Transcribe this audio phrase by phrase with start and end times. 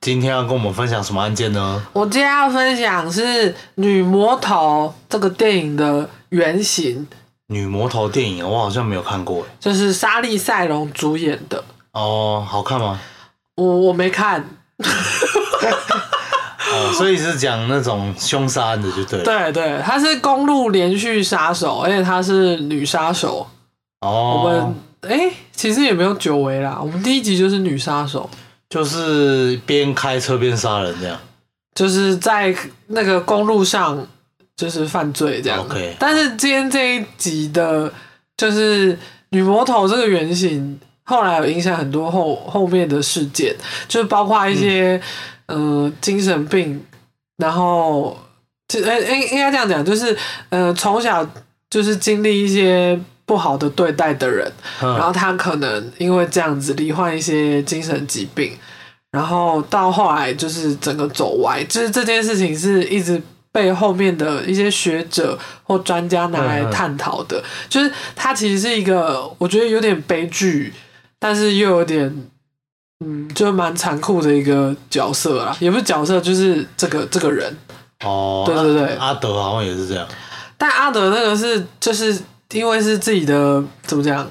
[0.00, 1.84] 今天要跟我们分享什么案件呢？
[1.92, 7.06] 我今天要分享是《女魔头》这个电影的原型。
[7.48, 11.64] 女魔头电影，我好像没有看过，就是莎莉赛隆主演的。
[11.92, 13.00] 哦，好看吗？
[13.56, 14.48] 我我没看。
[16.70, 19.24] 哦，所以是讲那种凶杀案的，就对。
[19.24, 23.48] 对对，她是公路连续杀手，而且她是女杀手。
[24.00, 24.42] 哦。
[24.44, 26.78] 我们哎，其实也没有久违啦。
[26.80, 28.30] 我们第一集就是女杀手。
[28.68, 31.18] 就是边开车边杀人这样，
[31.74, 32.54] 就是在
[32.88, 34.06] 那个公路上
[34.56, 35.58] 就是犯罪这样。
[35.60, 37.90] OK，但是今天这一集的，
[38.36, 38.98] 就是
[39.30, 43.56] 女魔头这个原型，后来有影响很多后后面的事件，
[43.88, 45.00] 就是包括一些
[45.46, 46.84] 呃精神病，
[47.38, 48.18] 然后
[48.68, 50.16] 就呃应应该这样讲，就是
[50.50, 51.26] 呃从小
[51.70, 53.00] 就是经历一些。
[53.28, 58.56] 不好的对待的人，然后他可能因为这样子罹患一些精神疾病，
[59.10, 63.20] 然后到后来就是整个走歪，就是这件事情是一直
[63.52, 70.72] 被后面的一些学者或专家拿来探讨的，就是他其实是一个我觉得有点悲剧，
[71.18, 72.26] 但是又有点
[73.04, 77.54] 嗯，就蛮残酷的一个角色啦，也不是角色，就是这个这个人。
[78.02, 80.08] 哦，对对对，阿德好像也是这样，
[80.56, 82.18] 但阿德那个是就是。
[82.54, 84.30] 因为是自己的怎么讲，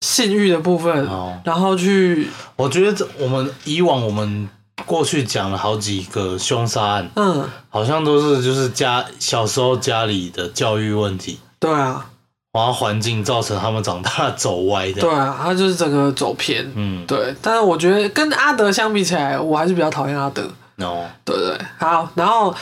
[0.00, 1.38] 性欲的部分，哦。
[1.44, 4.48] 然后去，我觉得这我们以往我们
[4.86, 12.06] 过去讲了好几个凶杀案，嗯，好像都是就是家小时候家里的教育问题，对啊，
[12.52, 22.54] 然后环境造成他们长大走歪的，对啊，他就是整个走偏，嗯，对，但是我觉得跟阿德相比起来，我还是比较讨厌阿德，哦，对对，好，然后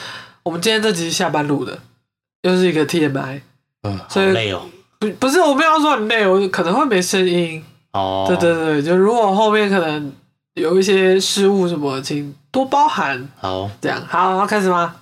[0.43, 1.79] 我们今天这集下班录的，
[2.43, 3.43] 又是一个 TMI。
[3.83, 4.63] 嗯，所以累哦。
[4.99, 7.65] 不不是，我不要说很累，我可能会没声音。
[7.93, 10.13] 哦，对对对，就如果后面可能
[10.55, 13.29] 有一些失误什么，请多包涵。
[13.41, 14.95] 好，这样好，要开始吗？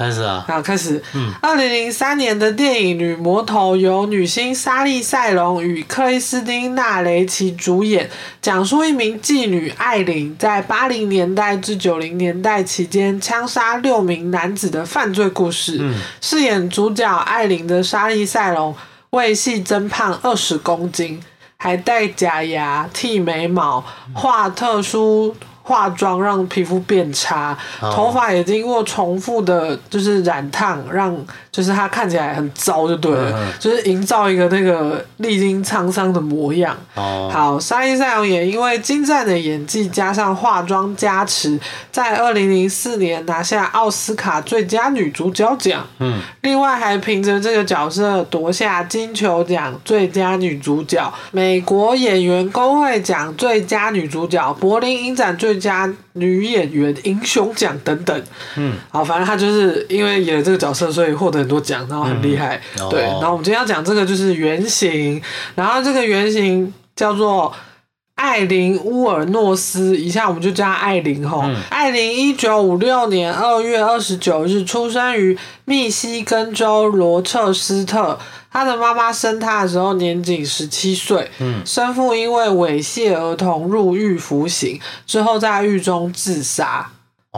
[0.00, 0.42] 开始啊！
[0.48, 1.02] 好，开始。
[1.12, 8.08] 嗯，二零零三年的电影《女魔头》由女星莎莉赛隆与克里斯汀娜雷奇主演，
[8.40, 15.76] 讲述一名妓女艾琳在八零年代至九零年代期间枪杀六名男子的犯罪故事。
[15.78, 18.74] 嗯，饰演主角艾琳的莎莉赛隆
[19.10, 21.22] 为戏增胖二十公斤，
[21.58, 23.84] 还戴假牙、剃眉毛、
[24.14, 25.36] 画特殊。
[25.62, 31.16] 化妆让皮肤变差，头发也经过重复的，就是染烫，让
[31.52, 36.76] 就是他看起来很糟，就对了，就是营造一个那个历经沧桑的模样。
[36.94, 41.60] 好，沙莉赛隆也因为精湛的演技加上化妆加持，
[41.92, 45.86] 在二零零四年拿下奥斯卡最佳女主角奖。
[45.98, 55.49] 嗯，另外还凭着这个角色夺下金球奖最佳女主角、美国演员工会奖最佳女主角、柏林影展最。
[55.56, 58.22] 加女演员英雄奖等等，
[58.56, 62.60] 嗯，好，反正她就是因为演了这个角色，所以获得很多奖，然后很厉害。
[62.90, 65.20] 对，然后我们今天要讲这个就是原型，
[65.54, 67.52] 然后这个原型叫做
[68.20, 71.50] 艾琳乌尔诺斯，以下我们就叫艾琳哈。
[71.70, 78.18] 艾琳一九五六年二月二十九日出生于密西根州罗彻斯特。
[78.52, 81.30] 他的妈妈生他的时候年仅十七岁，
[81.64, 86.86] 生父因为猥亵儿童入狱服刑，之后在狱中自杀。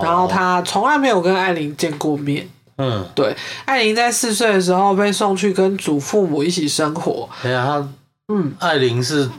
[0.02, 2.48] 然后他从来没有跟艾琳见过面。
[2.78, 3.36] 嗯，对，
[3.66, 7.28] 艾琳在四岁的时候被送去跟祖父母一起生活。
[7.44, 7.88] 哎呀，他，
[8.34, 9.30] 嗯，艾琳是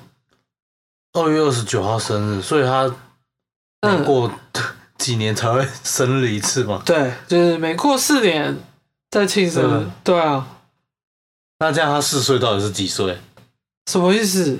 [1.13, 2.92] 二月二十九号生日，所以他
[3.81, 4.31] 每过
[4.98, 6.81] 几年才会生日一次嘛？
[6.86, 8.57] 对，就是每过四年
[9.12, 9.92] 再庆生。
[10.04, 10.48] 对啊。
[11.60, 13.18] 那这样他四岁到底是几岁？
[13.89, 14.57] 什么意思？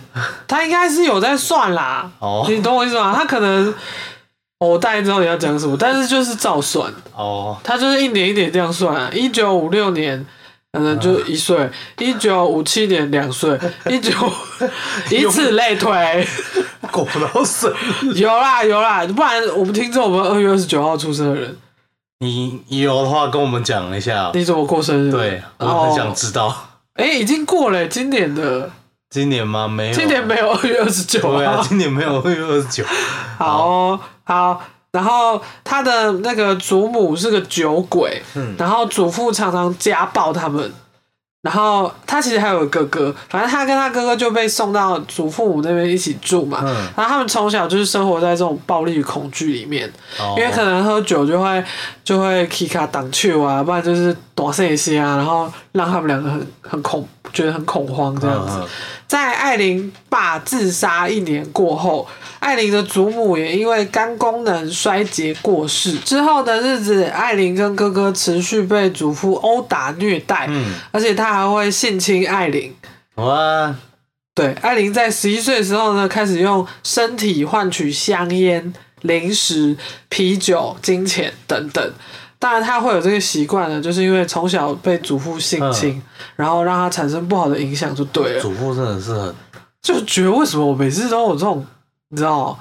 [0.48, 2.12] 他应该是有在算啦。
[2.20, 3.14] 哦，你懂我意思吗？
[3.16, 3.74] 他可能
[4.60, 9.10] 我大概知道你要讲什么，但是就是照算，哦，他就是一年一年这样算啊。
[9.12, 10.26] 一九五六年
[10.74, 13.58] 可能就一岁，一九五七年两岁，
[13.90, 14.12] 一九
[15.12, 16.28] 以此类推。
[16.92, 17.72] 过不到生
[18.02, 18.14] 日。
[18.16, 21.58] 有啦有啦，不然我们听众我们二月二十九号出生的人，
[22.20, 25.12] 你有的话跟我们讲一下，你怎么过生日？
[25.12, 26.70] 对我哦很想知道。
[26.96, 28.70] 哎、已经过了今年的，
[29.10, 29.68] 今年吗？
[29.68, 32.84] 没有，今年没有二月二十九对啊，今年没有二月二十九。
[33.38, 34.62] 好哦好，
[34.94, 38.56] 然后他的那个祖母是个酒鬼，嗯。
[38.58, 40.72] 然后祖父常常家暴他们，
[41.42, 46.60] 然后他其实还有个哥哥，反正他跟他哥哥就被送到祖父母那边一起住嘛。
[46.64, 50.36] 嗯，然后他们从小就是生活在这种暴力与恐惧里面，哦。
[50.38, 51.64] 因为可能喝酒就会
[52.04, 58.54] 就会 k 卡挡去啊，不然就是躲一些啊，然后让他们两个很很恐，觉得很恐慌这样子。
[58.60, 58.68] 嗯
[59.06, 62.08] 在艾琳爸自杀一年过后，
[62.40, 65.94] 艾琳的祖母也因为肝功能衰竭过世。
[66.00, 72.74] 之后的日子，艾琳跟哥哥持续被祖父殴打虐待，嗯，而且他还会性侵艾琳。
[73.16, 73.76] 哇，
[74.34, 79.78] 对，艾琳在十一岁的时候呢，开始用身体换取香烟、零食、
[80.10, 81.94] 啤酒、金钱等等。
[82.44, 86.02] 当然，他会有这个习惯呢，就是因为从小被祖父性侵，
[86.36, 88.42] 然后让他产生不好的影响，就对了。
[88.42, 89.34] 祖父真的是很，
[89.82, 91.66] 就觉得为什么我每次都有这种，
[92.10, 92.60] 你知道，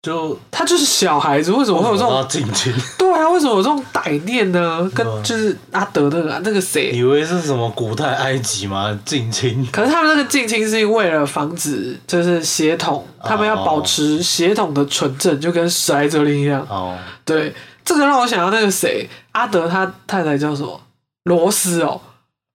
[0.00, 2.28] 就他就是小孩子，为什么会有这要种？
[2.28, 4.88] 进军，对啊，为什么有这种歹念呢？
[4.94, 8.96] 跟嗯就是阿德那个啊那个谁，以为是什么古代埃及吗？
[9.04, 16.64] 近亲，可是他们那个近亲是为了防止就是血统，他们要保持血统的纯正，就跟史莱哲林一样。
[16.70, 17.52] 哦，对，
[17.86, 20.78] 这个让我想到那个谁，阿德他太太叫什么？
[21.24, 21.98] 罗斯哦，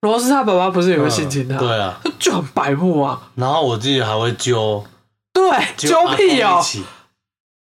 [0.01, 1.57] 罗斯他爸爸不是也会性侵他？
[1.57, 3.19] 嗯对啊，就很白目啊。
[3.35, 4.85] 然后我记得还会揪
[5.33, 6.61] 对，揪屁哦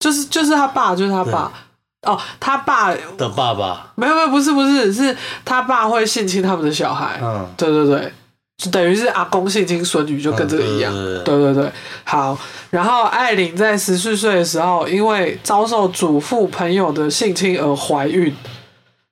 [0.00, 1.52] 就是就是他爸，就是他爸。
[2.06, 5.14] 哦，他爸的爸爸，没有没有，不是不是，是
[5.44, 7.20] 他爸会性侵他们的小孩。
[7.22, 8.10] 嗯，对对对，就
[8.70, 10.92] 等于是阿公性侵孙女，就跟这个一样。
[10.94, 11.72] 嗯对对对对，
[12.04, 12.36] 好。
[12.70, 18.34] 然后艾琳在十四岁的时候，因为遭受祖父朋友的性侵而怀孕，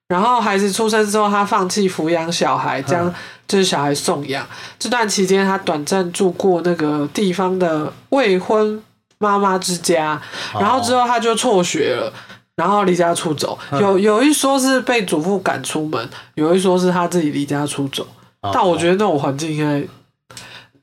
[0.09, 3.15] 然后孩子出生之后，她放弃抚养小孩，将嗯
[3.47, 4.47] 就是小孩送养。
[4.79, 8.83] 这段期间，她短暂住过那个地方的未婚
[9.19, 10.21] 妈妈之家，
[10.55, 12.13] 然后之后她就辍学了。
[12.55, 18.05] 然后离家出走，嗯有有一说是被祖父赶出门，有一说是她自己离家出走。
[18.41, 19.87] 哦但我觉得那种环境应该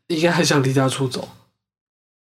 [0.08, 1.28] 应该很想离家出走，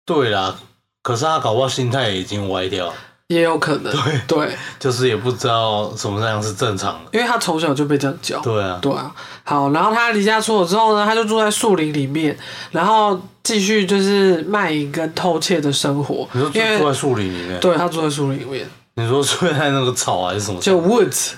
[0.06, 0.56] 对啦，
[1.02, 2.94] 可是他搞不好心态也已经歪掉，
[3.28, 3.92] 也有可能。
[3.92, 7.10] 对对，就是也不知道什么样是正常的。
[7.14, 8.40] 因为他从小就被这样教。
[8.42, 9.12] 对啊，对啊，
[9.44, 12.38] 好，然后他离家出走之后呢，他就住在树林里面，
[12.72, 20.60] 然后继续就是卖淫跟偷窃的生活你说，住住在树林里面，对他住在树林里面，你说睡在那个草还是什么？
[20.60, 21.32] 就 woods，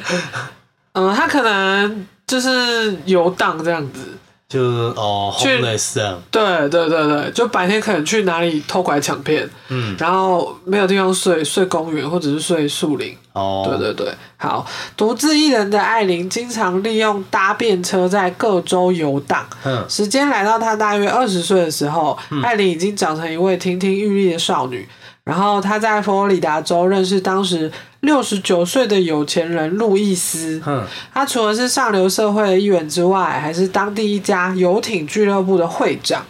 [0.92, 4.16] 嗯，他可能就是游荡这样子，
[4.48, 13.16] 就是哦去，homeless 这样，对对对对，就白天可能去哪里偷拐抢骗，嗯，然后没有地方睡，睡公园或者是睡树林。
[13.32, 14.64] 哦，对对对，好，
[14.96, 19.44] 独自一人的艾琳经常利用搭便车在各州游荡。
[19.64, 24.88] 嗯，时间来到她大约二十岁的时候，艾琳已经长成一位亭亭玉立的少女。
[25.30, 27.70] 然后他在佛罗里达州认识当时
[28.00, 30.60] 六十九岁的有钱人路易斯。
[30.66, 30.84] 嗯，
[31.14, 36.26] 他除了是上流社会的一员之外，还是当地一家游艇俱乐部的会长。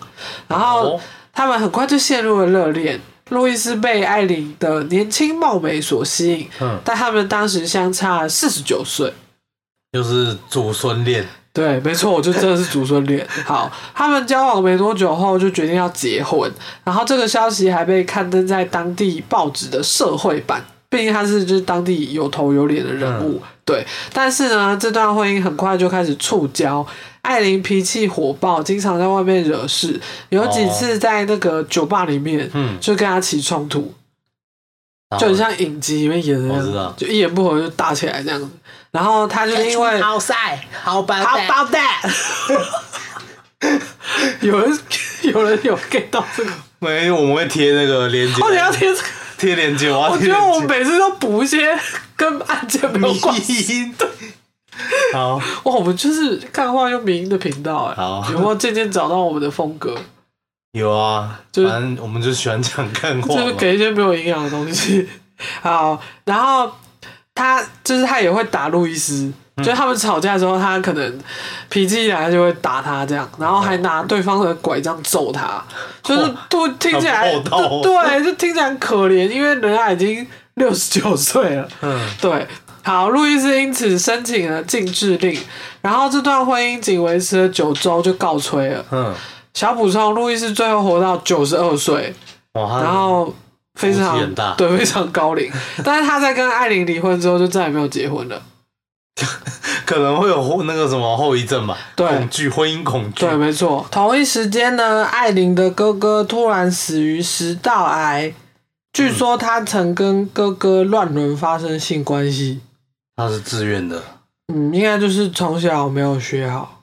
[0.46, 1.00] 然后哦
[1.32, 3.00] 他们很快就陷入了热恋。
[3.30, 9.14] 路易斯被艾琳的年轻貌美所吸引，嗯，但他们当时相差四十九岁。
[9.92, 11.26] 就是祖孙恋，
[11.60, 13.26] 对，没错，我就真的是祖孙恋。
[13.44, 16.50] 好，他们交往没多久后就决定要结婚，
[16.82, 23.42] 然后这个消息还被刊登在当地报纸的社会版，毕竟他是就是当地有头有脸的人物。
[23.66, 26.84] 对，但是呢，这段婚姻很快就开始触礁。
[27.22, 30.00] 艾琳脾气火爆，经常在外面惹事，
[30.30, 33.92] 有几次在那个酒吧里面嗯，就跟他起冲突，
[35.18, 38.48] 就很像影集里面演的就一言不合就打起来这样子。
[38.92, 42.10] 然后他就是因为 outside how about How about that？
[44.40, 44.78] 有人
[45.22, 46.50] 有人有 get 到这个？
[46.78, 49.08] 没有，我们会贴那个链接，哦，你要贴这个？
[49.36, 50.18] 贴链接，我。
[50.18, 51.78] 觉得我每次都补一些
[52.16, 53.80] 跟案件没有关系。
[53.80, 53.94] 音，
[55.12, 59.94] 好，哇，我们就是看话用民音的频道哎，好有没有渐渐找到我们的风格？
[60.72, 63.52] 有啊，就是反正我们就喜欢讲干话就是。
[63.54, 65.08] 给一些没有营养的东西。
[65.62, 66.70] 好，然后
[67.34, 71.18] 他就是他也会打路易斯，嗯就是他们吵架的时候，他可能
[71.68, 75.62] 脾气一来他就会打他这样，然后还拿对方的拐杖揍他，
[76.04, 81.68] 就是都听起来对，就听起来很可怜，因为人家已经六十九岁了。
[81.80, 82.46] 嗯，对，
[82.82, 85.40] 好，路易斯因此申请了禁制令，
[85.80, 88.84] 然后这段婚姻仅维持了九周就告吹了。
[88.90, 89.14] 嗯，
[89.54, 92.14] 小补充，路易斯最后活到九十二岁，
[92.54, 93.34] 哇，然后
[93.74, 95.50] 非常对非常高龄，
[95.84, 98.42] 但是他在跟艾琳离婚之后就再也没有结婚了。
[99.84, 102.06] 可能会有后那个什么后遗症吧，对。
[102.06, 103.26] 恐惧，婚姻恐惧。
[103.26, 103.84] 对，，没错。
[103.90, 108.32] 同一时间呢，艾琳的哥哥突然死于食道癌，
[108.92, 112.60] 据说他曾跟哥哥乱伦发生性关系。
[113.16, 114.00] 他是自愿的，
[114.54, 116.79] 嗯，应该就是从小没有学好，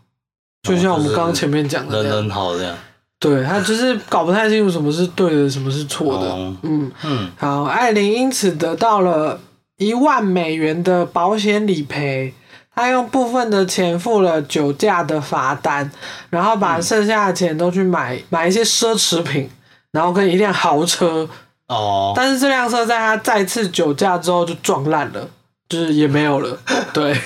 [0.67, 2.11] 就像我们刚刚前面讲的人。
[2.11, 2.75] 人好这样，
[3.19, 6.29] 对他就是搞不太清楚什么是对的，什么是错的。
[6.29, 9.39] 哦嗯，嗯，好，艾琳因此得到了
[9.77, 12.33] 一万美元的保险理赔。
[12.79, 15.91] 他用部分的钱付了酒驾的罚单，
[16.29, 19.49] 然后把剩下的钱都去买买一些奢侈品，
[19.91, 21.27] 然后跟一辆豪车。
[21.69, 25.27] 哦，但是这辆车在他再次酒驾之后就撞烂了，
[25.67, 26.55] 就是也没有了。
[26.93, 27.19] 对，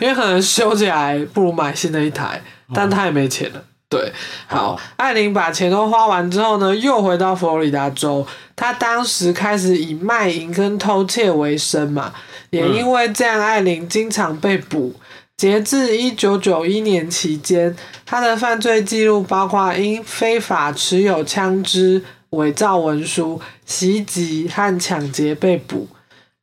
[0.00, 2.42] 因为可能修起来不如买新的一台，
[2.72, 3.62] 但他也没钱了。
[3.88, 4.12] 对，
[4.48, 8.26] 好哦，艾琳把钱都花完之后呢，又回到佛罗里达州。
[8.56, 12.12] 她当时开始以卖淫跟偷窃为生嘛，
[12.50, 14.94] 也因为这样，艾琳经常被捕。
[15.36, 25.86] 截至一九九一年期间，她的犯罪记录包括因非法持有枪支、伪造文书、袭击和抢劫被捕。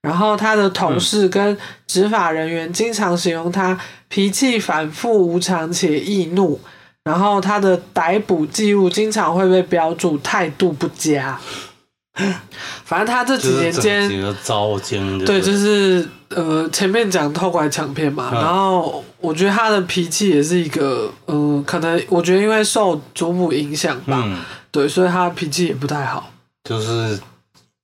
[0.02, 3.80] 然后他的同事跟执法人员经常形容他
[4.12, 6.60] 脾气反复无常且易怒，
[7.06, 11.40] 然后他的逮捕记录经常会被标注态度不佳。
[12.84, 14.78] 反正他这几年间，糟
[15.26, 24.38] 对，就是呃前面讲偷拐抢骗嘛，嗯然后我觉得他的脾气也是一个，嗯、可能我觉得因为受祖母影响吧，嗯，
[24.70, 26.30] 对，所以他脾气也不太好。
[26.66, 27.18] 就是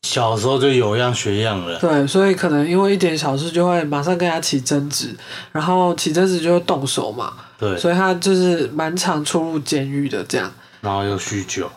[0.04, 5.16] 小时候就有样学样了，对，所以可能因为一点小事就会马上跟他起争执，
[5.52, 10.52] 然后起争执就会动手嘛，对，所以他就是蛮常出入监狱的这样。
[10.82, 11.70] 然后又酗酒，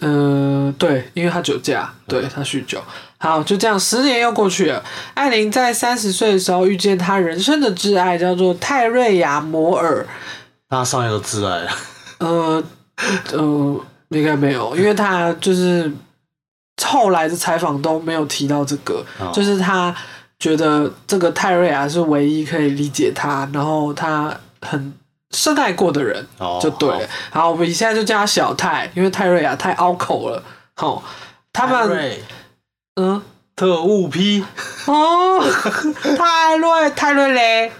[0.00, 2.82] 嗯、对，因为他酒驾，对他酗酒。
[3.18, 4.84] 好，就这样，十年又过去了。
[5.14, 10.06] 艾琳在三十岁的时候遇见她人生的挚爱，叫做泰瑞亚摩尔。
[10.68, 11.70] 那他上一个挚爱了，
[12.18, 12.62] 呃
[13.32, 15.90] 呃，应该没有，因为他就是
[16.84, 19.30] 后来的采访都没有提到这个，哦。
[19.32, 19.94] 就是他
[20.38, 24.94] 觉得这个泰瑞亚是唯一可以理解他，然后他很
[25.30, 27.08] 深爱过的人，哦，就对了。
[27.30, 30.42] 好，我们现在就叫他小泰，因为泰瑞亚太拗口了。
[30.76, 31.02] 好，
[31.52, 32.18] 他泰们
[32.96, 33.22] 嗯？
[33.56, 34.44] 特务批，
[34.86, 35.40] 哦，
[36.18, 37.70] 泰瑞泰瑞嘞，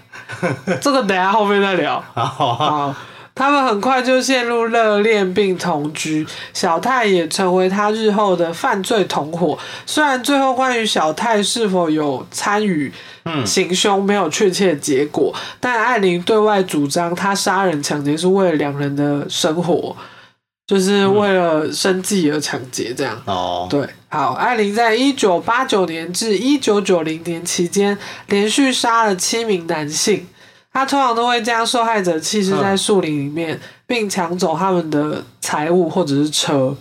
[0.81, 2.01] 这个等下后面再聊。
[2.15, 2.95] 好，好，
[3.35, 9.59] 他们很快就陷入热恋并同居，小泰也成为他日后的犯罪同伙。
[9.85, 12.93] 虽然最后关于小泰是否有参与
[13.25, 19.97] 嗯行凶没有确切结果，但艾琳对外主张他杀人抢劫是为了两人的生活，
[20.69, 23.21] 就是为了生计而抢劫这样。
[23.25, 27.99] 哦，对，好，艾琳在一九八九年至一九九零年期间，
[28.29, 30.29] 连续杀了七名男性。
[30.75, 36.77] 他通常都会将受害者弃尸在树林里面，并抢走他们的财物或者是车。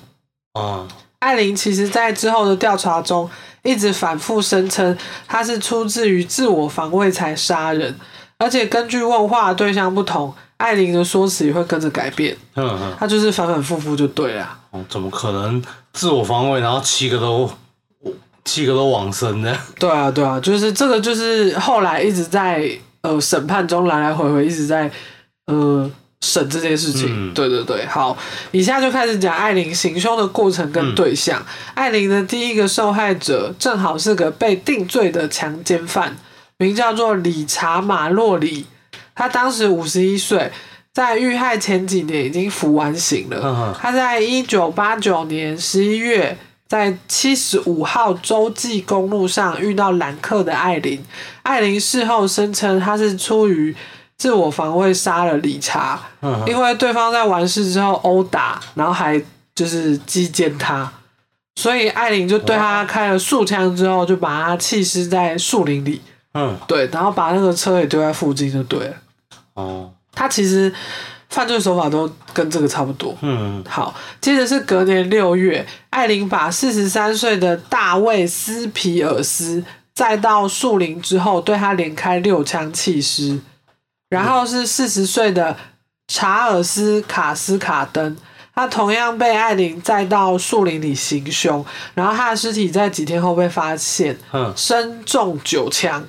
[0.60, 0.88] 嗯，
[1.20, 3.30] 艾琳其实在之后的调查中，
[3.62, 4.98] 一直反复声称
[5.28, 7.96] 他是出自于自我防卫才杀人，
[8.40, 12.36] 而且根据问话的对象不同，艾琳的说辞也会跟着改变。
[12.56, 14.58] 嗯嗯，他就是反反复复就对了。
[14.72, 17.48] 哦怎么可能自我防卫，然后七个都
[18.44, 19.56] 七个都往生呢？
[19.78, 22.68] 对啊，对啊，就是这个，就是后来一直在
[23.04, 24.92] 呃审判中来来回回一直在
[25.46, 25.90] 呃
[26.22, 27.08] 审这件事情。
[27.10, 28.18] 嗯对对对，好，
[28.52, 31.46] 以下就开始讲艾琳行凶的过程跟对象。
[31.76, 36.18] 艾琳的第一个受害者正好是个被定罪的强奸犯，
[36.58, 38.66] 名叫做理查马洛里，
[39.14, 40.52] 他当时五十一岁。
[40.96, 43.76] 在遇害前几年已经服完刑了。
[43.82, 46.38] 他在一九八九年十一月，
[46.74, 51.00] 在七十五号洲际公路上遇到揽客的艾琳。
[51.44, 53.76] 艾琳事后声称，她是出于
[54.18, 56.02] 自我防卫杀了理查，
[56.48, 59.22] 因为对方在完事之后殴打，然后还
[59.54, 60.92] 就是击奸他，
[61.58, 66.02] 所以艾琳就对他开了数枪之后，就把他弃尸在树林里，
[66.34, 68.96] 嗯，对，然后把那个车也丢在附近就对了。
[69.54, 70.74] 哦，他其实
[71.34, 73.18] 犯罪手法都跟这个差不多。
[73.22, 79.64] 嗯好，接着是隔年六月，艾琳把四十三岁的大卫斯皮尔斯
[79.96, 83.40] 载到树林之后，对他连开六枪弃尸。
[84.10, 85.58] 然后是四十岁的
[86.08, 88.16] 查尔斯卡斯卡登，
[88.54, 96.06] 他同样被艾琳载到树林里行凶，然后他的尸体在几天后被发现，哼，身中九枪，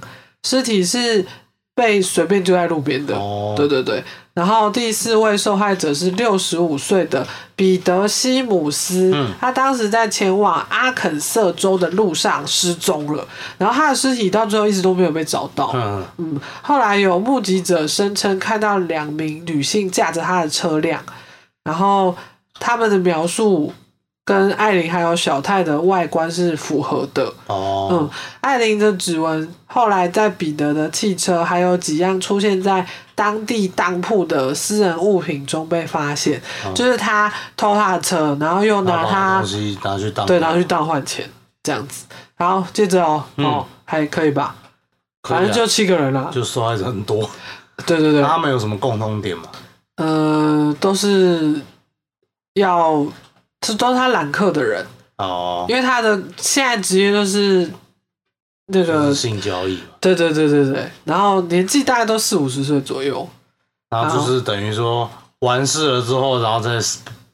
[0.47, 1.25] 尸体是
[1.75, 3.17] 被随便丢在路边的。
[3.17, 4.05] 哦，对对对，
[4.35, 7.25] 然后第四位受害者是六十五岁的
[7.55, 9.33] 彼得西姆斯，嗯。
[9.41, 13.25] 他当时在前往阿肯色州的路上失踪了，
[13.57, 15.71] 然后他的尸体到最后一直都没有被找到。
[15.75, 21.01] 嗯，嗯，后来有目击者声称看到两名女性驾着他的车辆，
[21.63, 22.17] 然后
[22.59, 23.73] 他们的描述
[24.25, 27.33] 跟艾琳还有小泰的外观是符合的。
[27.47, 36.41] 哦，嗯，艾琳的指纹后来在彼得的汽车还有几样出现在当地当铺的私人物品中被发现，
[36.75, 41.29] 就是他偷他的车，然后又拿他东西拿去当，对拿去当换钱
[41.63, 42.07] 这样子。
[42.37, 44.57] 然后接着哦、哦还可以吧，
[45.29, 46.31] 反正就七个人啦。
[46.33, 47.29] 就受害者很多。
[47.85, 49.45] 对 对对，他们有什么共通点吗？
[49.97, 51.61] 呃，都是
[52.55, 53.07] 要
[53.65, 57.69] 这都是他揽客的人，哦，因为他的现在职业就是
[58.67, 63.27] 那个是性交易嘛，对对对对对，然后年纪大概都四五十岁左右。
[63.91, 65.09] 然后就是等于说
[65.41, 66.71] 完事了之后，然后再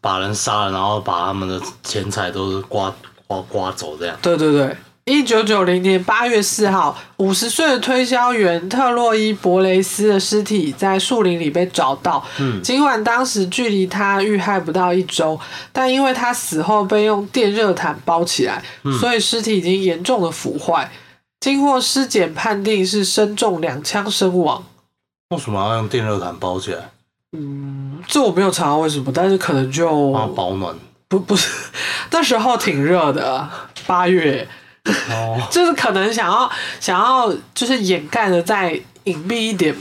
[0.00, 2.94] 把人杀了，然后把他们的钱财都是刮
[3.26, 4.16] 刮刮走这样。
[4.20, 4.76] 对对对，
[5.10, 12.24] 一九九零年八月四号，五十岁的推销员特洛伊·博雷斯的尸体在树林里被找到。
[12.38, 15.38] 嗯，尽管当时距离他遇害不到一周，
[15.72, 18.62] 但因为他死后被用电热毯包起来，
[19.00, 20.88] 所以尸体已经严重的腐坏。
[21.40, 24.62] 经过尸检判定是身中两枪身亡。
[25.30, 26.88] 为什么要用电热毯包起来？
[27.36, 30.72] 嗯，这我没有查到为什么，但是可能就保暖。
[31.08, 31.50] 不不是
[32.12, 33.50] 那时候挺热的，
[33.88, 34.46] 八月。
[34.84, 35.40] 哦。
[35.50, 38.72] 就是可能想要想要就是掩盖的再
[39.04, 39.74] 隐蔽一点，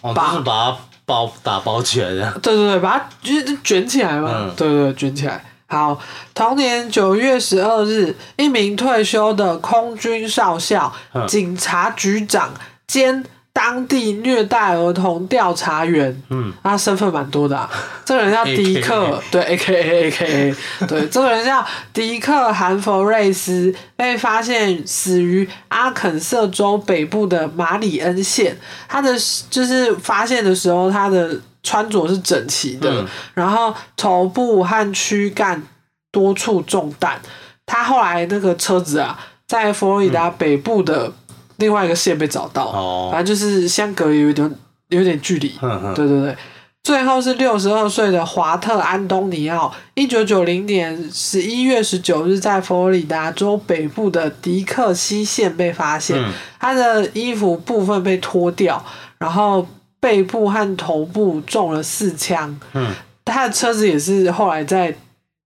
[0.00, 2.30] 哦，把就是把它包打包起来。
[2.42, 4.54] 对对对，把它就是卷起来嘛，嗯。
[4.56, 5.44] 对对对，卷起来。
[5.66, 5.98] 好，
[6.34, 11.26] 同年九月十二日，一名退休的空军少校、嗯。
[11.26, 12.52] 警察局长
[12.86, 17.70] 兼当地虐待儿童调查员，嗯，他身份蛮多的、啊。
[18.04, 18.94] 这个人叫迪克。
[18.94, 28.58] AKA，对，A K A A K A，对，这个人叫迪克·韩佛瑞斯，被发现死于阿肯色州北部的马里恩县。
[28.88, 29.14] 他的
[29.48, 33.06] 就是发现的时候，他的穿着是整齐的，嗯。
[33.34, 35.62] 然后头部和躯干
[36.10, 37.20] 多处中弹。
[37.64, 41.10] 他后来那个车子啊，在佛罗里达北部的
[41.56, 44.50] 另外一个线被找到，哦，反正就是相隔有一点
[44.88, 45.48] 有点距离。
[45.94, 46.36] 对对对，
[46.82, 56.32] 最后是六十二岁的华特·安东尼奥，一九九零年十一月十九日在佛罗里达州北部的迪克西县被发现，嗯。
[56.60, 58.82] 他的衣服部分被脱掉，
[59.18, 59.66] 然后
[60.00, 62.90] 背部和头部中了四枪，嗯，
[63.24, 64.94] 他的车子也是后来在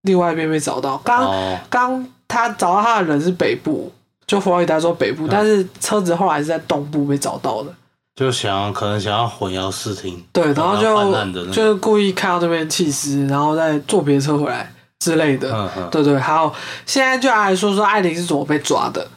[0.03, 0.97] 另外一边被找到。
[0.99, 3.91] 刚哦，刚他找到他的人是北部，
[4.29, 7.73] 就佛罗里达州北部，但是车子后来是在东部被找到的。
[8.15, 15.51] 就想要可能想要混淆视听，对，然后就就是故意开到这边弃尸，然后再坐别的车回来之类的。
[15.51, 16.53] 嗯嗯，对对，好，
[16.85, 19.07] 现在就来说说艾琳是怎么被抓的。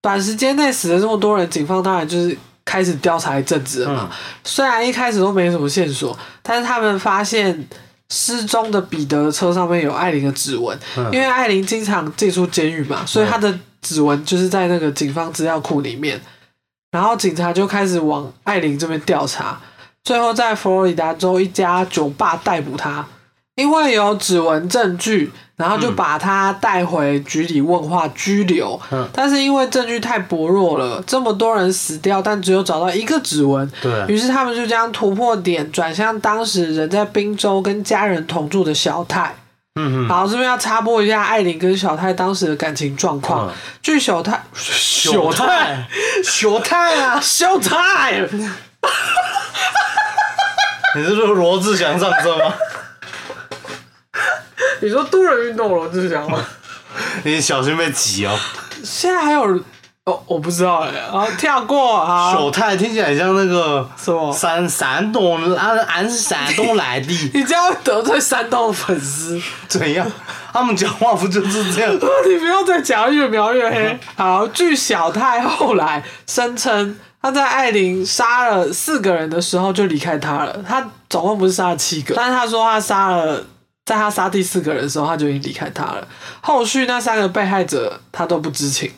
[0.00, 4.08] 短时间内死了这么多人，警方当然就是开始调查一阵子了嘛。
[4.10, 7.68] 嗯虽然一开始都没什么线索，但是他们发现
[8.12, 16.20] 失踪的彼得的车上面有艾琳的指纹，嗯因为艾琳经常进出监狱嘛，所以她的指纹就是在那个警方资料库里面。
[16.90, 19.58] 然后警察就开始往艾琳这边调查，
[20.04, 23.06] 最后在佛罗里达州一家酒吧逮捕她，
[23.54, 28.80] 因为有指纹证据，然后就把他带回局里问话拘留。
[28.90, 39.32] 嗯但是因为证据太薄弱了，这么多人死掉，但只有找到一个指纹，对，于是他们就将突破点转向当时人在滨州跟家人同住的小泰。
[39.76, 43.46] 嗯嗯，好，这边要插播一下艾琳跟小泰当时的感情状况。
[43.48, 45.86] 嗯据小泰，小泰，泰，
[46.22, 48.20] 小泰啊，小泰，
[50.94, 52.52] 你是说罗志祥上车吗？
[54.80, 56.38] 你说多人运动了，就是讲吗？
[57.24, 58.38] 你小心被挤哦。
[58.82, 59.42] 现在还有
[60.04, 64.32] 哦，我不知道哎，好跳过啊，小太听起来像那个什么？
[64.32, 69.40] 山山东，俺俺是山东来的，你这样会得罪山东的粉丝。
[69.68, 70.04] 怎样？
[70.52, 71.94] 他们讲话不就是这样？
[72.28, 73.98] 你不要再讲，越描越黑。
[74.16, 80.58] 好，据小泰后来声称，他在艾琳杀了四个人的时候就离开他了。
[80.68, 83.42] 他总共不是杀了七个，但是他说他杀了，
[83.84, 86.06] 在他杀第四个人的时候，他就已经离开他了。
[86.40, 88.92] 后续那三个被害者他都不知情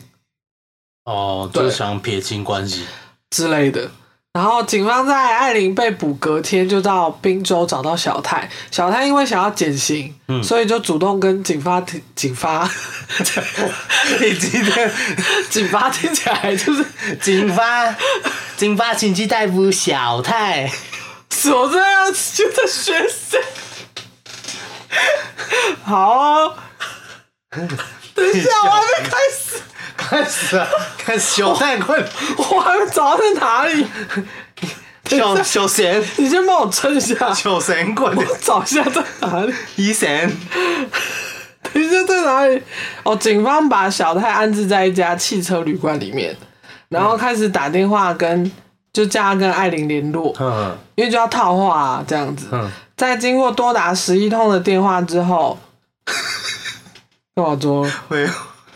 [1.05, 2.85] 哦，就是想撇清关系。
[3.31, 3.89] 之类的。
[4.33, 12.69] 然后警方在艾琳被捕隔天就到滨州找到小泰，小泰因为想要减刑，嗯所以就主动跟警方提警方
[14.19, 14.91] 你今天
[15.49, 16.85] 警方听起来就是
[17.21, 17.95] 警方，
[18.57, 20.69] 警方请去逮捕小泰。
[21.45, 23.41] 我这样就在学生。
[25.83, 26.55] 好、哦，
[28.13, 29.61] 等一下， 我还没开始，
[29.95, 30.67] 开始啊，
[30.97, 31.97] 开始小太快，
[32.37, 33.85] 我还没找到在哪里。
[35.07, 39.53] 小小贤，你先帮我撑一下，小贤快点，我找一下在哪里。
[39.75, 40.09] 医生，
[41.61, 42.61] 等一下在哪里？
[43.03, 46.35] 哦，警方把小泰安置在一家汽车旅馆里面，
[46.89, 48.51] 然后开始打电话跟，
[48.91, 50.75] 就叫他跟艾琳联络，嗯。
[50.95, 52.47] 因为就要套话啊，这样子。
[52.51, 55.57] 嗯，在经过多达十一通的电话之后，
[57.35, 57.85] 干嘛做？
[58.07, 58.29] 没有，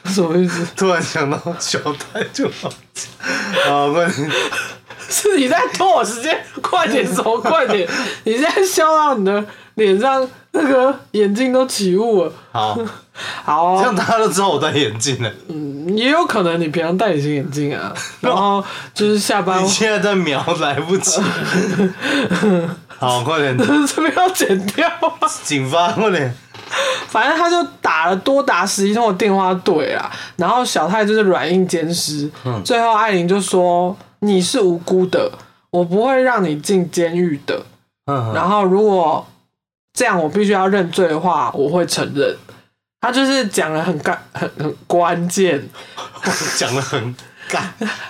[0.06, 0.68] 什么意思？
[0.76, 4.32] 突然想到小泰就好讲，啊，快点，
[5.10, 6.38] 是你在拖我时间？
[6.62, 7.88] 快点走，快点！
[8.26, 12.34] 你现在笑到你的脸上那个眼镜都起雾了。
[12.52, 12.78] 好，
[13.46, 15.32] 好、哦，这样大家都知道我戴眼镜了。
[15.96, 21.22] 也有可能你平常戴隐形眼镜啊， 然后就是下班你现在在瞄来不及，
[23.02, 25.28] 好，快点，这边要剪掉啊。
[25.44, 26.34] 警方快点，
[27.08, 32.30] 反正他就打了多达十一通的电话对啊，然后小泰就是软硬兼施，
[32.64, 35.32] 最后艾琳就说你是无辜的，
[35.72, 37.64] 我不会让你进监狱的。
[38.12, 39.26] 嗯，然后如果
[39.94, 42.36] 这样我必须要认罪的话，我会承认。
[43.02, 45.70] 他就是讲了很干很很关键
[46.58, 47.26] 讲的很干，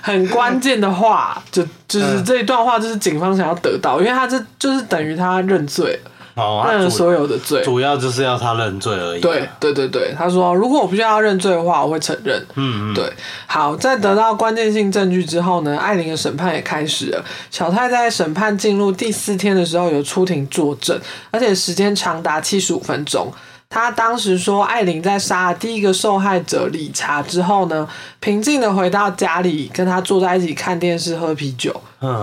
[0.01, 5.99] 很关键的话，就就是嗯这一段话就是警方想要得到，因为他这就是等于他认罪，
[6.35, 7.61] 哦，认了他主所有的罪。
[7.63, 9.21] 主要就是要他认罪而已。
[9.21, 12.39] 对，对对对，他说如果我不需要认罪的话，我会承认。
[12.55, 13.11] 嗯嗯，对，
[13.47, 17.23] 好，在得到关键性证据之后呢，艾琳的审判也开始了。
[17.51, 20.99] 小泰在审判进入第四天的时候有出庭作证，
[21.31, 23.31] 而且时间长达七十五分钟。
[23.69, 27.87] 他当时说，艾琳在杀了第一个受害者理查之后呢，
[28.19, 31.79] 平静的回到家里，跟他坐在一起看电视、喝啤酒，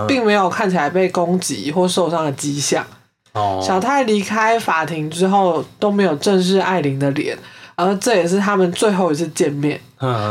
[0.08, 2.84] 并没有看起来被攻击或受伤的迹象。
[3.32, 7.38] 哦，小泰离开法庭之后都没有正视艾琳的脸，
[7.76, 9.80] 而这也是他们最后一次见面。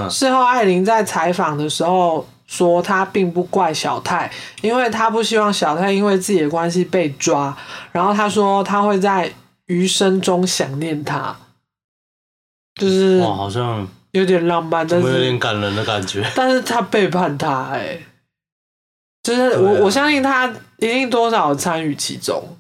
[0.10, 4.30] 事后，艾琳在采访的时候说，她并不怪小泰，
[4.62, 7.56] 因为她不希望小泰因为自己的关系被抓。
[7.94, 9.32] 然后她说，她会在
[9.68, 11.36] 余生中想念他，
[12.76, 16.26] 就是哇，好像有点浪漫，但怎么有点感人的感觉。
[16.36, 18.00] 但是他背叛他、哎，
[19.24, 20.48] 就是我我相信他
[20.78, 22.58] 一定多少参与其中。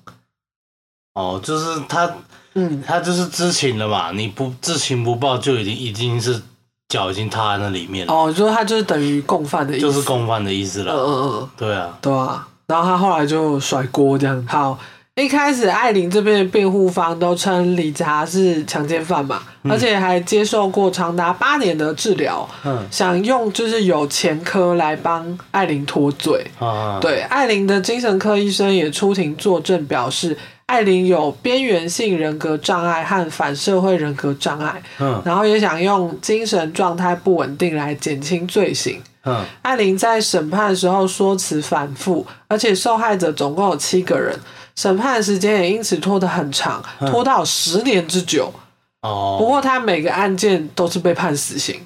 [1.13, 2.13] 哦，就是他，
[2.55, 6.41] 嗯，他就是知情了嘛，你不知情不报，就已经已经是
[6.89, 11.03] 脚已经踏在那里面了，哦，就是他就是等于共犯的意思，就是共犯的意思了嗯了。
[11.03, 11.49] 嗯嗯。
[11.55, 14.45] 对啊，对啊，然后他后来就甩锅这样。
[14.45, 14.77] 好，
[15.15, 26.45] 一开始艾琳这边的辩护方都称理查是强奸犯嘛，而且还接受过长达八年的治疗，嗯想用就是有前科来帮艾琳脱罪。
[26.59, 39.01] 啊，对，艾琳的精神科医生也出庭作证，表示艾琳有边缘性人格障碍和反社会人格障碍，嗯然后也想用精神状态不稳定来减轻罪行。
[39.25, 39.45] 嗯。
[39.61, 44.39] 艾琳在审判的时候说辞反复，而且受害者总共有七个人，
[44.75, 48.53] 审判的时间也因此拖得很长，拖到十年之久。
[49.01, 49.37] 哦。
[49.37, 51.79] 不哦，过他每个案件都是被判死刑，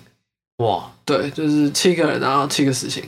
[0.60, 3.04] 哇，对，就是七个人，然后七个死刑。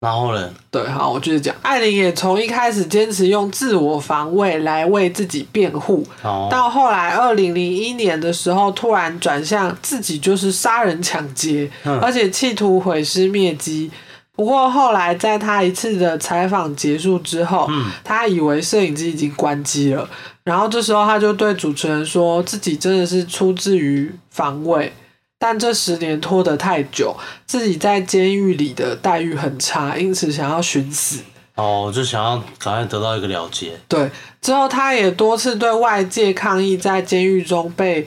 [0.00, 0.54] 然后呢？
[0.70, 1.52] 对，好，我继续讲。
[1.60, 13.90] 艾琳也从一开始坚持用自我防卫来为自己辩护，哦，到后来二零零一年的时候，突然转向自己就是杀人抢劫，嗯而且企图毁尸灭迹。
[14.36, 20.08] 不过后来在他一次的采访结束之后，嗯他以为摄影机已经关机了，
[20.44, 24.92] 然后这时候他就对主持人说自己真的是出自于防卫，
[25.38, 31.20] 但这十年拖得太久，自己在监狱里的待遇很差，因此想要寻死。
[31.54, 33.72] 哦，就想要赶快得到一个了结。
[33.88, 38.06] 对，之后他也多次对外界抗议，在监狱中被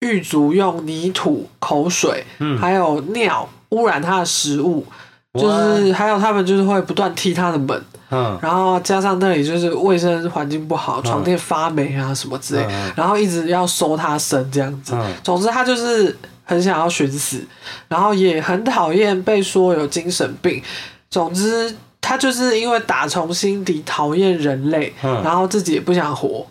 [0.00, 4.84] 狱卒用泥土、口水，嗯还有尿污染他的食物，
[5.38, 14.94] 就是还有他们就是会不断踢他的门，嗯然后加上那里就是卫生环境不好，床垫发霉啊什么之类，嗯然后一直要收他身这样子。
[14.96, 17.44] 嗯总之，他就是很想要寻死，
[17.88, 20.62] 然后也很讨厌被说有精神病。
[21.10, 26.46] 总之，他就是因为打从心底讨厌人类，嗯然后自己也不想活。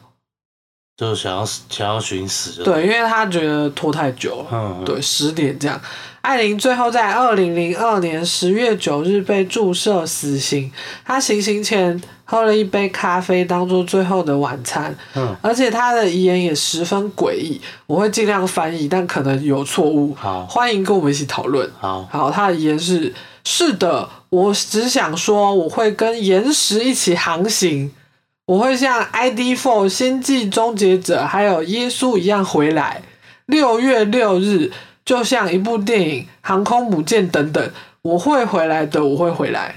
[0.95, 2.63] 就想要想要寻死。
[2.63, 4.47] 对，因为他觉得拖太久了。
[4.51, 5.79] 嗯，对，十点这样。
[6.21, 10.71] 艾琳最后在二零零二年十月九日被注射死刑。
[11.03, 14.95] 他行刑前喝了一杯咖啡，当做最后的晚餐。
[15.15, 20.15] 嗯，而且他的遗言也十分诡异，我会尽量翻译，但可能有错误。
[20.15, 21.69] 好，欢迎跟我们一起讨论。
[21.79, 27.91] 好，好，他的遗言是：是的，我只想说，我会跟岩石一起航行，
[28.45, 33.01] 我会像 ID Four、星际终结者还有耶稣一样回来。
[33.45, 34.71] 六月六日。
[35.05, 37.69] 就像一部电影、航空母舰等等，
[38.03, 39.75] 我会回来的，我会回来。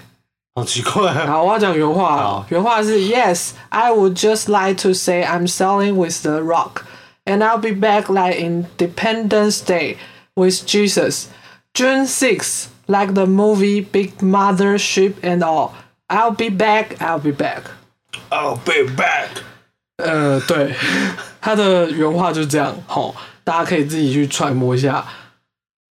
[0.54, 1.12] 好奇怪。
[1.26, 2.46] 好，我要讲原话。
[2.48, 6.82] 原话是：Yes, I would just like to say I'm sailing with the Rock,
[7.24, 9.96] and I'll be back like Independence Day
[10.36, 11.24] with Jesus,
[11.74, 15.74] June 6th, like the movie Big Mother Ship and all.
[16.08, 17.62] I'll be back, I'll be back.
[18.30, 19.28] I'll be back.
[19.96, 20.74] 呃，对，
[21.40, 22.76] 他的原话就是这样。
[22.86, 23.14] 好。
[23.46, 25.06] 大家可以自己去揣摩一下，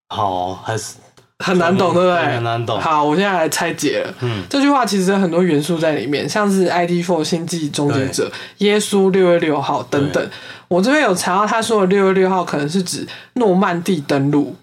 [0.10, 0.98] 好还是
[1.44, 2.36] 很难懂，对不对？
[2.36, 2.80] 很难懂。
[2.80, 4.14] 好，我现在来拆解了。
[4.20, 10.30] 嗯，这句话其实很多元素在里面，像是 ID Four 星际终结者、耶稣六月六号等等。
[10.68, 14.56] 我这边有查到，他说的六月六号可能是指诺曼底登陆。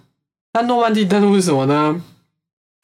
[0.52, 2.00] 那诺曼底登陆是什么呢？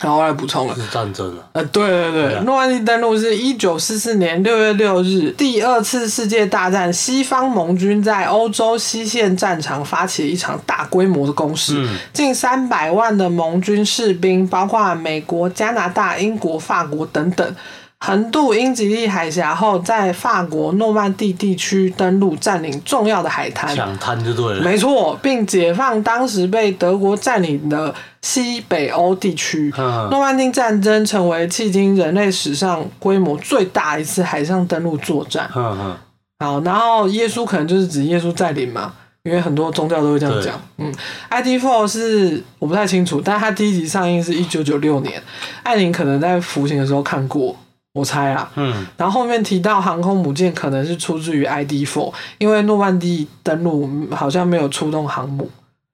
[0.03, 1.45] 好，我来补充了，是战争啊。
[1.53, 17.57] 呃，对对对，诺曼底登陆是一九四四年六月六日，第二次世界大战，西方盟军在欧洲西线战场发起一场大规模的攻势，近三百万的盟军士兵，包括美国、加拿大、英国、法国等等。
[18.05, 24.61] 横渡英吉利海峡后，在法国诺曼底地区登陆，占领重要的海滩，抢滩就对了。
[24.61, 29.73] 没错，并解放当时被德国占领的西北欧地区。
[29.77, 35.49] 诺曼底战争成为迄今人类史上规模最大一次海上登陆作战。
[35.49, 40.61] 好，然后耶稣可能就是指耶稣在领嘛，因为很多宗教都会这样讲。
[40.79, 40.93] 嗯
[41.31, 45.23] ，ID Four 是我不太清楚，但是它第一集上映是一九九六年，
[45.63, 47.57] 艾琳可能在服刑的时候看过。
[47.95, 55.51] 我猜啊，嗯，然后后面提到航空母舰可能是出自于 ID Four，因为诺曼底登陆好像没有出动航母。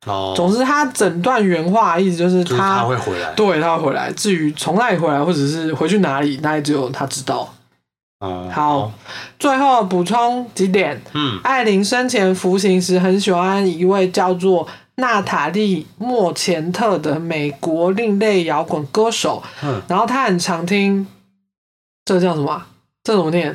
[0.06, 4.12] 哦，总之他整段原话意思就是他会回来，对，他会回来。
[4.12, 7.52] 至于从哪里回来，或者是回去哪里，那也只有他知道。
[8.24, 8.92] 嗯，好，
[9.40, 11.02] 最后补充几点。
[11.14, 19.42] 嗯，艾琳生前服刑时很喜欢一位叫做娜塔莉莫钱特的美国另类摇滚歌手。
[19.64, 21.04] 嗯，然后他很常听。
[22.08, 22.62] 这叫什么？
[23.04, 23.54] 这怎么念？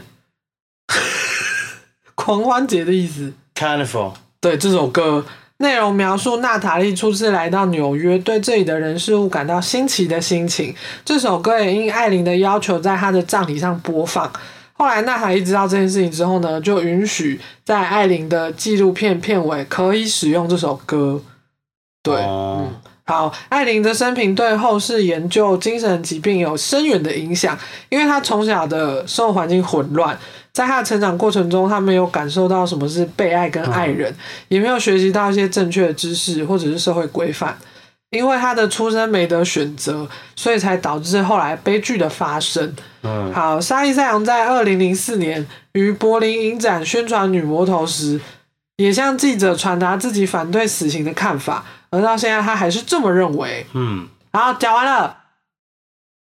[2.13, 3.33] 狂欢节的意思。
[3.55, 4.13] Carnival。
[4.39, 5.25] 对，这首歌
[5.57, 10.75] 内容描述娜塔莉初次来到纽约，对这里的人事物感到新奇的心情。
[11.03, 14.31] 这首歌也因艾琳的要求，在她的葬礼上播放。
[14.73, 21.19] 后来娜塔莉知道这件事情之后呢，就允许在艾琳的纪录片片尾可以使用这首歌。
[22.03, 22.71] 对，嗯。
[23.05, 27.57] 好，艾琳的生平对后世研究精神疾病有深远的影响，
[27.89, 30.17] 因为她从小的生活环境混乱，
[30.53, 34.15] 在她的成长过程中，她没有感受到什么是被爱跟爱人，
[34.47, 37.57] 也没有学习到一些正确的知识或者是社会规范，
[38.11, 42.73] 因为她的出生没得选择，所以才导致后来悲剧的发生。
[43.01, 48.21] 嗯，好，沙利塞扬在二零零四年于柏林影展宣传女魔头时，
[48.77, 51.65] 也向记者传达自己反对死刑的看法。
[51.93, 53.67] 而到现在，他还是这么认为。
[53.73, 55.15] 嗯，好，讲完了。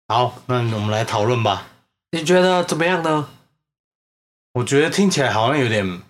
[0.10, 1.64] 好，那我们来讨论吧。
[2.12, 3.30] 你觉得怎么样呢？
[4.56, 6.02] 我觉得听起来好像有点，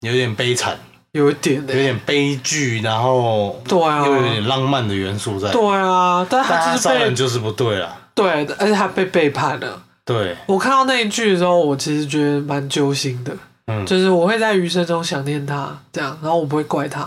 [0.00, 0.78] 有点悲惨，
[1.12, 5.52] 有一点，有点悲剧，然后对啊，又有点浪漫的元素在。
[5.52, 7.94] 对啊，但他杀人就是不对了。
[8.14, 9.82] 对，而且他被背叛了。
[10.06, 13.36] 对，我看到那一句的时候，我其实觉得蛮揪心的。
[13.66, 17.06] 嗯，就是我会在余生中想念他，这样，然后我不会怪他。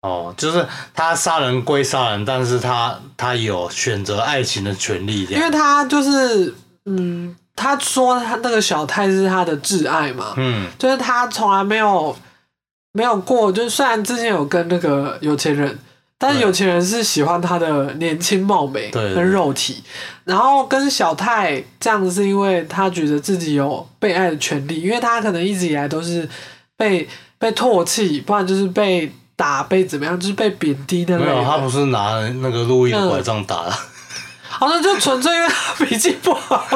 [0.00, 12.16] 哦，就是他杀人归杀人，但是他他有选择爱情的权利，因为他就是嗯，他说他那个小太是他的挚爱嘛，嗯，就是他从来没有
[12.92, 15.76] 没有过，就是虽然之前有跟那个有钱人，
[16.16, 19.82] 但是有钱人是喜欢他的年轻貌美跟肉体，
[20.22, 26.28] 然后跟小太这样子是因为他觉得自己有被爱的权利，因为他可能一直以来都是
[26.76, 29.12] 被被唾弃，不然就是被。
[29.38, 30.18] 打被怎么样？
[30.18, 31.16] 就是被贬低的。
[31.16, 33.72] 没有，他不是拿那个路易的拐杖打的。
[34.48, 36.66] 好像就纯粹因为他脾气不好。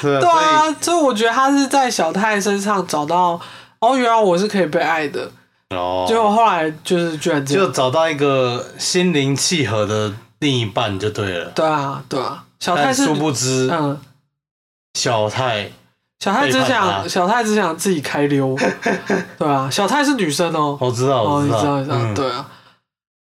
[0.00, 3.40] 对啊，所以我觉得他是在小太身上找到
[3.80, 5.28] 哦，原来我是可以被爱的。
[5.70, 6.04] 哦。
[6.06, 11.46] 结果后来就是居然就找到一个心灵契合的另一半就对了。
[11.50, 12.44] 对啊，对啊。
[12.60, 13.98] 小太是殊不知，嗯，
[14.94, 15.72] 小太
[16.22, 18.56] 小太只想小太只想自己开溜，
[19.36, 22.14] 对啊，小太是女生哦，我知道，哦，我知道，你知道，你知道，嗯。
[22.14, 22.48] 对啊。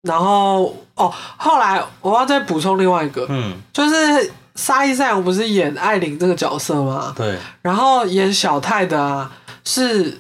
[0.04, 7.12] 然后哦，后来我要再补充另外一个，嗯，就是沙溢赛我不是演艾琳这个角色吗？
[7.18, 9.30] 对，然后演小太的啊，
[9.66, 10.18] 是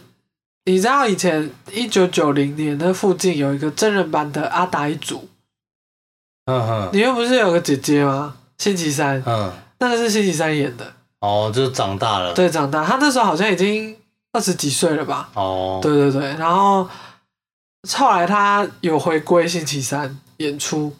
[0.65, 5.29] 你知道以前一九九零年那附近有一个真人版的阿达一族，
[6.47, 8.35] 嗯哼，里面不是有个姐姐吗？
[8.57, 10.91] 星期三，嗯，那个是星期三演的，
[11.25, 13.95] 哦，就是长大了，对，长大，他那时候好像已经
[14.31, 15.27] 二十几岁了吧？
[15.33, 16.88] 哦，对对对，然后
[17.97, 20.95] 后来他有回归星期三演出，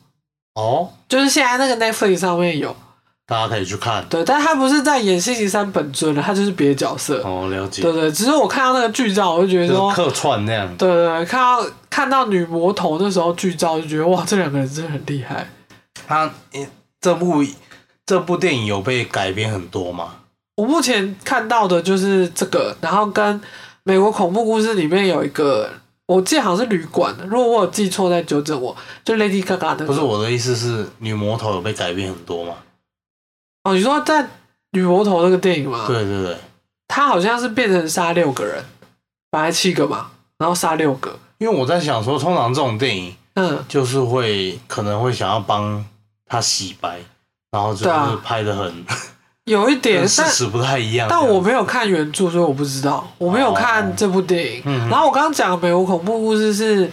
[0.56, 2.76] 哦，就是现在那个 Netflix 上面有，
[3.28, 15.48] 大家可以去看，对，但他不是在演星期三本尊了，他就是别的角色，哦，了解，对对，只是我看到那个剧照，我就觉得说就是，客串那样，对对对，看到看到女魔头那时候剧照，就觉得哇，这两个人真的很厉害。
[16.08, 16.68] 他诶
[17.00, 17.44] 这部
[18.06, 20.16] 这部电影有被改编很多吗？
[20.58, 23.42] 我目前看到的就是这个，然后跟
[23.84, 25.70] 美国恐怖故事里面有一个，
[26.06, 29.86] 我记得好像是旅馆的，如果我有记错再纠正我，就 Lady Gaga 的。
[29.86, 32.56] 不是我的意思是，女魔头有被改编很多吗？
[33.64, 34.28] 哦，你说在
[34.72, 36.38] 女魔头那个电影吗？，对对对，
[36.88, 38.64] 她好像是变成杀六个人，
[39.32, 41.18] 本来七个嘛，然后杀六个。
[41.40, 45.84] 因为我在想说，通常这种电影嗯，就是会可能会想要帮
[46.26, 47.02] 他洗白，
[47.56, 48.86] 然后就是拍的很
[49.46, 51.08] 有一点跟，事但实不太一样。
[51.10, 54.62] 但我没有看原著，所以我不知道，我没有看这部电影。
[54.66, 56.92] 嗯然后我刚刚讲的美国恐怖故事是，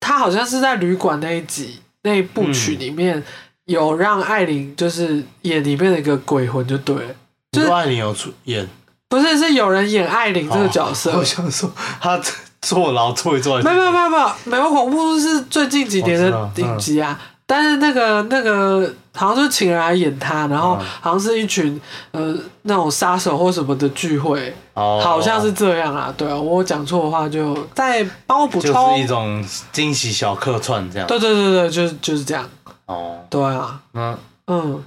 [0.00, 3.22] 他好像是在旅馆那一集那一部曲里面、
[3.66, 7.14] 有让艾琳就是演里面的一个鬼魂就对了，
[7.52, 8.68] 就是艾琳有出演
[9.08, 11.12] 不是是有人演艾琳这个角色。
[11.12, 12.20] 哦我想说他
[12.62, 17.20] 坐牢坐一坐，没有没有没有没有，美国恐怖故事是最近几年的我知道嗯影集啊。
[17.50, 21.80] 但是那个那个好像是请人来演他，然后嗯好像是一群
[22.10, 25.00] 呃那种杀手或什么的聚会，哦。
[25.02, 28.98] 好像是这样啊，对啊，我讲错的话就再帮我补就充。
[28.98, 31.08] 是一种惊喜小客串这样。
[31.08, 32.46] 对对对对，就是就是这样，
[32.84, 34.84] 哦，对啊，嗯嗯。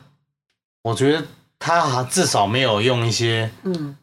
[0.83, 1.25] 我觉得
[1.57, 3.97] 他至少没有用一些嗯，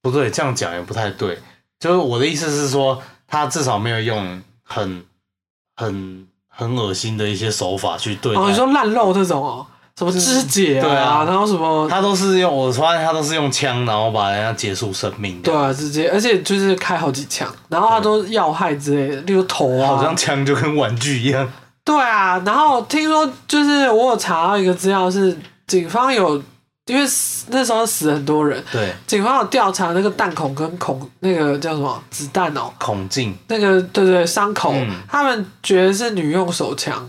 [0.00, 1.36] 不对，这样讲也不太对。
[1.80, 5.04] 就是我的意思是说，他至少没有用很
[5.74, 6.27] 很
[6.58, 8.40] 很恶心的一些手法去对待。
[8.40, 9.64] 哦，你说烂肉这种哦，
[9.96, 15.52] 什么肢解对啊然后什么，他都是用，我发现他都是用枪，然后把人家结束生命的。
[15.52, 21.48] 对啊，直接，而且就是开好几枪，然后他都要害之类的，例如头啊，好像枪就跟玩具一样。
[21.84, 26.42] 对啊，然后听说就是我有查到一个资料是警方有，
[26.88, 33.36] 因为死那时候死很多人，对，警方有调查那个弹孔跟孔那个叫什么子弹哦，孔径。
[33.48, 34.90] 那个对对伤口，嗯。
[35.08, 37.08] 他们觉得是女用手枪，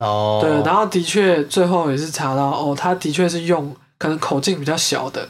[0.00, 5.28] 哦，对，然后的确最后也是查到哦，他的确是用可能口径比较小的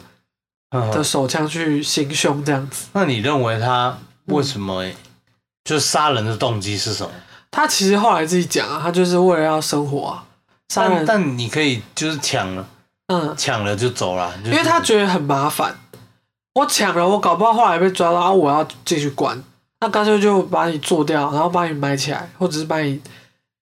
[0.70, 0.90] 嗯。
[0.90, 2.87] 的手枪去行凶这样子。
[2.92, 4.85] 那你认为他为什么
[5.64, 7.11] 就是杀人的动机是什么？
[7.50, 10.24] 他其实后来自己讲啊，他就是为了要生活啊，
[10.68, 12.66] 杀但人，但你可以就是抢了，
[13.08, 15.74] 嗯，抢了就走了，因因为他觉得很麻烦。
[16.54, 19.42] 我抢了，我搞不好后来被抓到，啊，我要进去关，
[19.80, 23.00] 那干脆就把你做掉，然后把你埋起来，或者是把你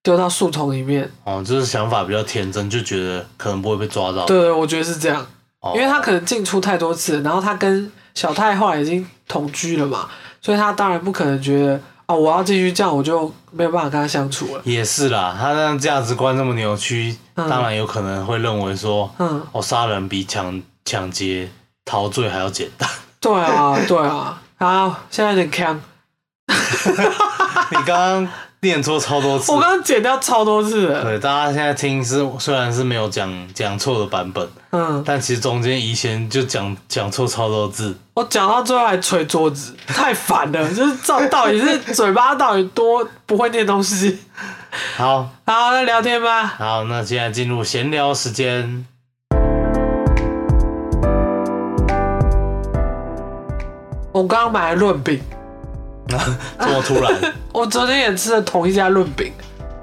[0.01, 1.09] 丢到树丛里面。
[1.23, 4.25] 哦，就是想法比较天真，就觉得可能不会被抓到。
[4.25, 5.25] 对对，我觉得是这样，
[5.61, 10.09] 哦，因为他可能进出太多次，然后他跟小太后来已经同居了嘛，
[10.41, 14.61] 所以他当然不可能觉得哦，我要进去这样，我就没有办法跟他相处了。
[14.65, 21.49] 也是啦，他那价值观这么扭曲，嗯当然有可能会认为说，嗯，哦，杀人比抢抢劫
[21.85, 22.89] 逃罪还要简单。
[23.19, 25.79] 对啊，对啊，好，现在有点呛，
[26.47, 28.27] 你刚刚
[28.67, 31.03] 念错超多次我，刚刚剪掉超多次了。
[31.03, 37.95] 对，大家现在听是虽然是没有讲讲错的版本，嗯，但其实中间以前就讲讲错超多字。
[38.13, 44.19] 我讲到最后还捶桌子，太烦了，就是到到底是嘴巴到底多不会念东西。
[44.97, 46.45] 好，好，那聊天吧。
[46.45, 48.85] 好，那现在进入闲聊时间。
[54.11, 55.21] 我刚刚买了润饼，
[56.59, 59.31] 这么突然 我昨天也吃了同一家润饼，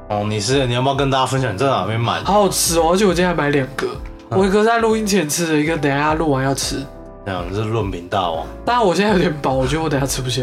[0.08, 0.24] 哦？
[0.28, 2.24] 你是你要不要跟大家分享你在哪边买的？
[2.24, 3.88] 好好吃哦，而且我今天还买两个，
[4.30, 6.84] 我一个在录音前吃的，一个等一下录完要吃。
[7.26, 10.42] 这样你是润饼大王，但是我现在有点饱，我觉得我等一下吃不下。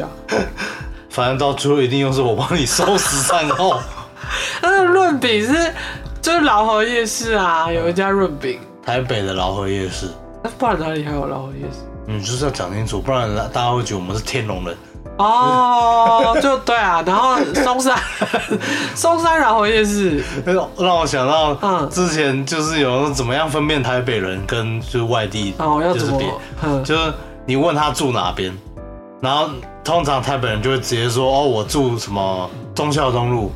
[1.09, 3.79] 反正到最后一定又是我帮你收拾善后。
[4.61, 5.73] 那个润饼是
[6.21, 10.07] 就是老河夜市啊，有一家润饼，台北的老河夜市，
[10.43, 11.79] 那不然哪里还有老河夜市？
[12.07, 14.75] 你就是要讲清楚，不然大家会觉得我们是天龙人。
[15.21, 17.97] 哦，就对啊，然后松山
[18.95, 20.23] 松山老河夜市，
[20.77, 26.33] 让我想到，嗯之前就是有怎么样分辨台北人跟就是外地，哦，要怎么就是别？
[26.63, 27.13] 嗯就是
[27.45, 28.55] 你问他住哪边，
[29.19, 29.49] 然后
[29.83, 33.51] 通常台北人就会直接说哦，我住什么忠孝东路，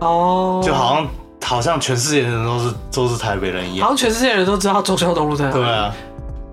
[0.00, 1.06] 哦，就好像
[1.44, 3.86] 好像全世界的人都是都是台北人一样。
[3.86, 5.52] 好像全世界人都知道忠孝东路在哪。
[5.52, 5.92] 对啊，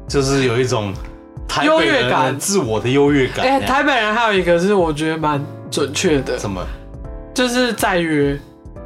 [0.08, 0.94] 就是有一种
[1.62, 2.38] 优越感。
[2.40, 3.46] 自我的优越感。
[3.46, 6.66] 哎、台北人还有一个是我觉得蛮准确的，什么？
[7.34, 8.40] 就是在约。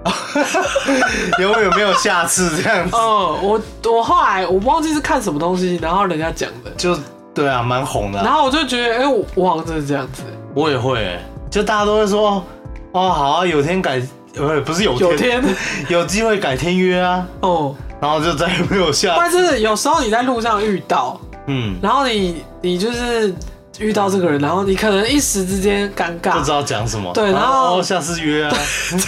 [1.39, 3.61] 永远没有下次这样子， 哦，我
[3.91, 6.97] 我后来我忘记是看什么东西，然后人家讲的，就
[7.33, 10.23] 对啊，蛮红的啊、然后我就觉得，哎、我我好像真的这样子。
[10.53, 12.41] 我也会、欸，就大家都会说，
[12.93, 14.01] 哦，好啊，有天改，
[14.33, 15.43] 不不是有天，有天。
[15.89, 23.33] 有机会改天约啊，哦，然后就再也没有下但是有时候你在路上遇到，嗯，然后你你就是
[23.79, 26.33] 遇到这个人，然后你可能一时之间尴尬。
[26.33, 28.55] 不知，道讲什么，对然后哦下次约啊，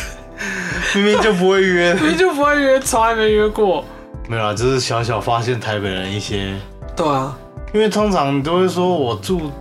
[0.95, 3.83] 明明就不会约， 明明就不会约，从来没约过。
[4.27, 6.55] 没有啊，就是小小发现台北人一些，
[6.95, 7.35] 对啊，
[7.73, 9.51] 因为通常都会说我住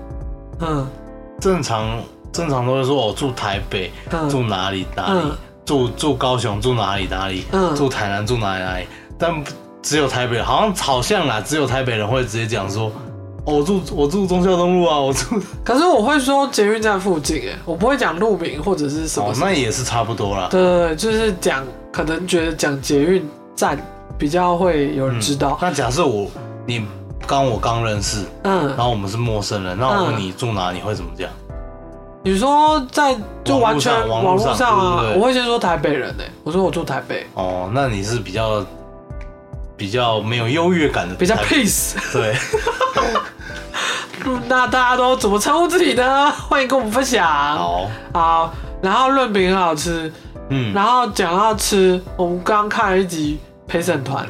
[0.61, 0.87] 嗯。
[1.41, 2.03] 正常
[2.33, 4.29] 正常都会说我住台北，嗯。
[4.29, 5.37] 住哪里哪里，嗯。
[5.65, 7.75] 住住高雄住哪里哪里，嗯。
[7.75, 8.87] 住台南住哪里哪里，
[9.19, 9.35] 但
[9.83, 12.87] 只有台北，好像好像啦，只有台北人会直接讲说，
[13.45, 20.49] 哦我住我住忠孝东路啊，我住 可是我会说捷运站附近，哎，我不会讲路名或者是什么哦，那也是差不多啦。
[20.51, 23.27] 对对对，就是讲，可能觉得讲捷运
[23.57, 23.79] 站
[24.19, 25.59] 比较会有人知道。
[25.63, 26.27] 那假设我
[26.67, 26.85] 你
[27.27, 31.29] 刚我刚认识，嗯然，后我们是陌生人，那我问你住哪，你会怎么讲？
[32.25, 38.67] 你说在就完全网络上啊我会先说台北人呢，我说我住台北，哦，那你是比较
[39.79, 41.95] 比较没有优越感的，比较 peace。
[42.13, 42.37] 对。
[44.27, 46.31] 嗯 那大家都怎么称呼自己呢？
[46.33, 47.25] 欢迎跟我们分享。
[47.27, 48.53] 好，好，
[48.83, 50.13] 然后润饼很好吃，
[50.51, 54.27] 嗯，然后讲到吃，我们刚刚看了一集陪审团，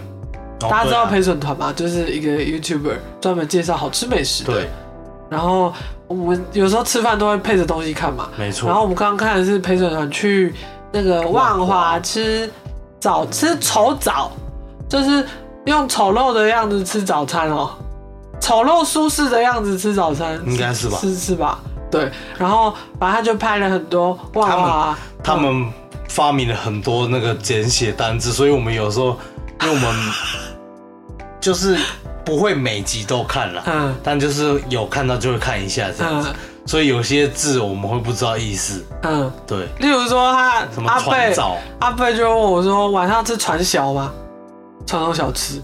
[0.60, 1.72] 哦大家知道陪审团吗？
[1.74, 4.52] 就是一个 YouTuber 专门介绍好吃美食的。
[4.52, 4.68] 对，
[5.30, 5.72] 然后
[6.06, 8.28] 我们有时候吃饭都会配着东西看嘛。
[8.36, 8.66] 没错。
[8.68, 10.54] 然后我们刚刚看的是陪审团去
[10.92, 12.48] 那个万华吃
[13.00, 14.30] 早吃丑早，
[14.88, 15.26] 就是
[15.66, 17.70] 用丑陋的样子吃早餐哦，
[18.40, 20.98] 丑陋舒适的样子吃早餐，应该是吧。
[21.00, 21.58] 是是吧？
[21.90, 25.66] 对，然后反正他就拍了很多万华，他们
[26.08, 29.16] 发明了很多那个简写单字，所以我们有时候，
[29.62, 29.94] 因为我们
[31.40, 31.78] 就是
[32.24, 33.94] 不会每集都看了，嗯。
[34.02, 36.34] 但就是有看到就会看一下这样子，嗯。
[36.66, 38.84] 所以有些字我们会不知道意思。
[39.02, 41.34] 嗯，对，例如说他什么阿贝，
[41.78, 44.12] 阿贝就问我说晚上吃传小吗？
[44.88, 45.62] 传统小吃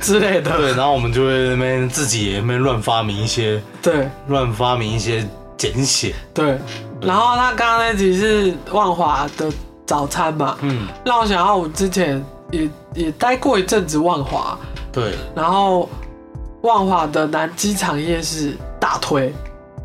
[0.00, 5.24] 之类的，对，然后我们就会那边自己也那边乱发明一些对乱发明一些
[5.56, 6.58] 简写，对。
[7.00, 9.48] 然后他刚刚那集是万华的
[9.86, 14.58] 早餐嘛，嗯，让我想到我之前也也待过一阵子万华，
[14.90, 15.88] 对，然后
[16.62, 19.32] 万华的南机场夜市大推，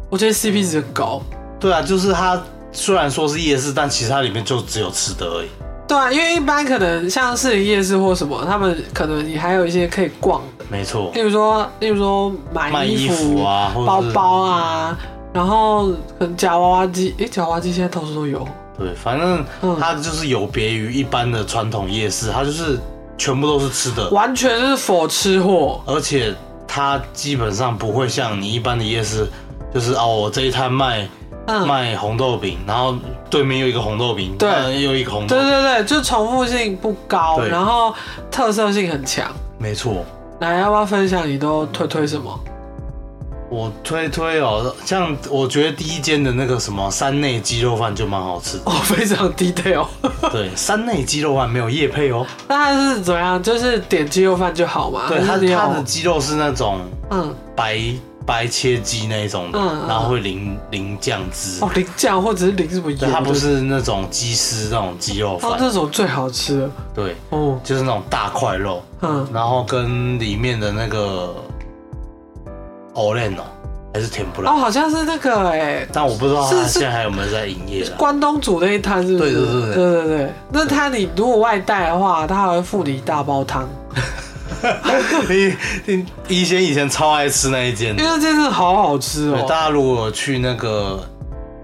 [0.10, 1.22] 我觉得 CP 值很高。
[1.60, 5.50] 对啊，就是它虽然说是夜市，但其实它里面就只有吃的而已。
[5.90, 14.96] 对啊，因为一般可能像士林夜市或什么，他们可能你还有一些可以逛的，没错，例如说，例如说买卖衣衣服服啊，包包啊，
[15.34, 15.88] 然后
[16.20, 18.48] 可能夹娃娃机，诶，夹娃娃机现在到处都有。
[18.78, 19.76] 对，反正嗯。
[19.80, 22.80] 它就是有别于一般的传统夜市，它就是
[23.18, 26.36] 全部都是吃的，完全是否吃货，而且
[26.68, 29.28] 它基本上不会像你一般的夜市，
[29.74, 31.10] 就是哦，我这一摊卖
[31.52, 32.96] 嗯，卖红豆饼，然后
[33.28, 37.92] 对面又一个红豆饼，对呃又一个红豆饼，对对对，就重复性不高，然后
[38.30, 39.26] 特色性很强。
[39.58, 40.06] 没错。
[40.42, 42.40] 来，要不要分享你都推推什么？
[43.50, 48.64] 我推推哦，像我觉得第一间的那个什么山内鸡肉饭就蛮好吃的。
[48.66, 49.88] 哦， 非常 detail。
[50.32, 52.24] 对，山内鸡肉饭没有叶配哦。
[52.48, 53.42] 那它是怎么样？
[53.42, 55.06] 就是点鸡肉饭就好嘛？
[55.10, 56.80] 对，它它的鸡肉是那种
[57.10, 57.82] 嗯白
[58.30, 61.64] 白切鸡那一种的，嗯嗯然后会淋淋酱汁。
[61.66, 66.60] 哦淋酱或者是淋什么它不是那种鸡丝那种鸡肉哦饭，那种最好吃。
[66.60, 67.60] 了对，哦。
[67.64, 69.28] 就是那种大块肉，嗯。
[69.34, 71.34] 然后跟里面的那个
[72.94, 73.42] o l e n 哦，
[73.96, 77.96] 还是甜不哦，好像是那个哎、但我不知道它现在还有没有在营业了。
[77.98, 79.34] 关东煮那一摊是不是？
[79.34, 79.74] 对对对对。
[79.74, 80.34] 对对对。
[80.52, 83.68] 那他你如果外带的话，他还会附你一大包汤，
[85.30, 85.56] 你
[85.86, 89.46] 你以前以前超爱吃那一间因，为那真的好好吃对，哦。
[89.48, 91.04] 大家如果去那个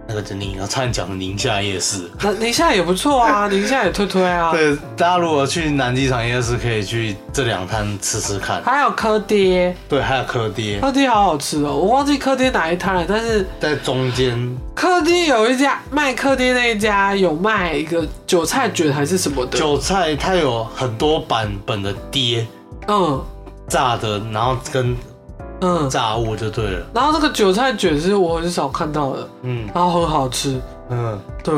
[0.08, 4.52] 那个宁，差点讲的宁夏夜市，那宁夏也不错啊，宁夏也推推啊。
[4.52, 8.62] 对，大家如果去南机场夜市，可以去这两摊吃吃看。
[8.64, 10.80] 还有柯爹，对，还有柯爹。
[10.80, 22.46] 柯爹好好吃哦，我忘记柯爹哪一摊了，但是在中间，柯爹有一家卖柯爹那一家有卖一个韭菜卷还是什么的，韭菜它有很多版本的爹
[22.88, 23.24] 嗯
[23.68, 24.96] 炸的，然后跟
[25.62, 26.86] 嗯，炸物就对了。
[26.94, 31.54] 然后这个韭菜卷是我很少看到的，嗯然后很好吃，嗯，对。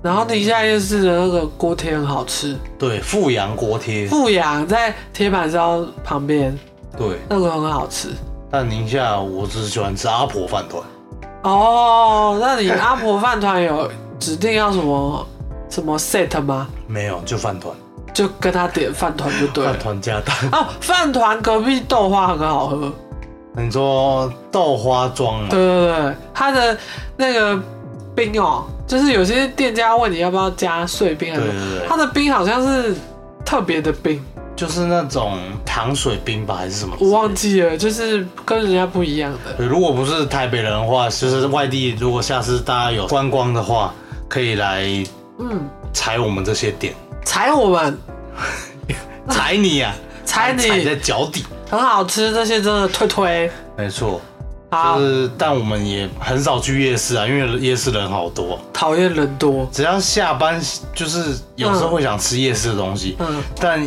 [0.00, 6.56] 然后宁夏夜市的那个锅贴很好吃，对，富阳锅贴，富阳在铁板烧旁边，
[6.96, 7.18] 对。
[7.28, 8.10] 那个很好吃。
[8.50, 10.82] 但宁夏我只喜欢吃阿婆饭团，
[11.42, 13.90] 哦，那你阿婆饭团有
[14.20, 15.26] 指定要什么
[15.68, 16.68] 什么 set 吗？
[16.86, 17.74] 没有就饭团，
[18.18, 19.80] 就跟他点饭团就对了饭。
[19.80, 20.34] 团加蛋。
[20.50, 22.92] 哦，饭团隔壁豆花很好喝，
[23.56, 25.46] 你说豆花庄啊？
[25.48, 26.76] 对对对，它的
[27.16, 27.56] 那个
[28.16, 32.92] 冰哦，就是有些店家问你要不要加碎冰，什么对对对它的冰好像是
[33.44, 34.20] 特别的冰，
[34.56, 36.96] 就是那种糖水冰吧，还是什么？
[36.98, 37.32] 我忘。
[37.32, 39.64] 记了，就是跟人家不一样的。
[39.64, 43.94] 如果不是台北人的话，就是外地，如果下次大家有观光的话，
[44.28, 44.82] 可以来
[45.38, 46.92] 嗯，踩我们这些点，
[47.28, 47.98] 踩我们，
[49.28, 51.44] 踩你呀、踩你踩在脚底。
[51.70, 53.50] 很好吃，这些真的推推。
[53.76, 54.18] 没错，
[54.70, 58.58] 好就，是，但我们也很少去夜市啊，因为夜市人好多。
[58.72, 59.68] 讨厌人多。
[59.70, 60.58] 只要下班，
[60.94, 63.86] 就是有时候会想吃夜市的东西，嗯，但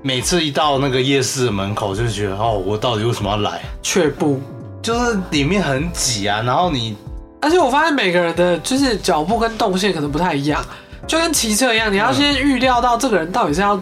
[0.00, 3.60] 每次一到那个夜市的门口，就觉得哦，我到底为什么要来？
[3.82, 4.40] 却步。
[4.80, 6.96] 就是里面很挤啊，然后你
[7.42, 10.64] 而且我发现每个人的就是脚步跟动线可能不太一样，
[11.06, 13.80] 就跟骑车一样，你要先预料到这个人到底是要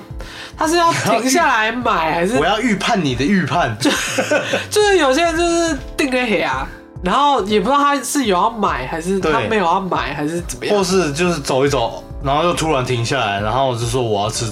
[0.56, 3.90] 他是要停下来买，还是 我要预判你的预判，就
[4.70, 6.66] 就是有些人就是定个黑啊，
[7.02, 10.76] 然后也不知道他是有要买还是他没有要买还是怎么样。
[10.76, 10.82] 或。
[10.82, 14.46] 是就是走一走，然后又突然停下来，然后就说我要吃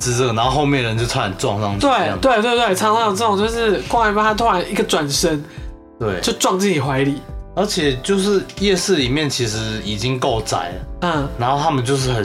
[0.00, 5.42] 吃这个，然后后面人就差点撞上去，对对对对，常常有这种，就是逛一半，他突然一个转身
[6.00, 7.20] 对，就撞进你怀里，
[7.58, 12.24] 而且就是夜市里面其实已经够窄了，嗯，然后他们就是很。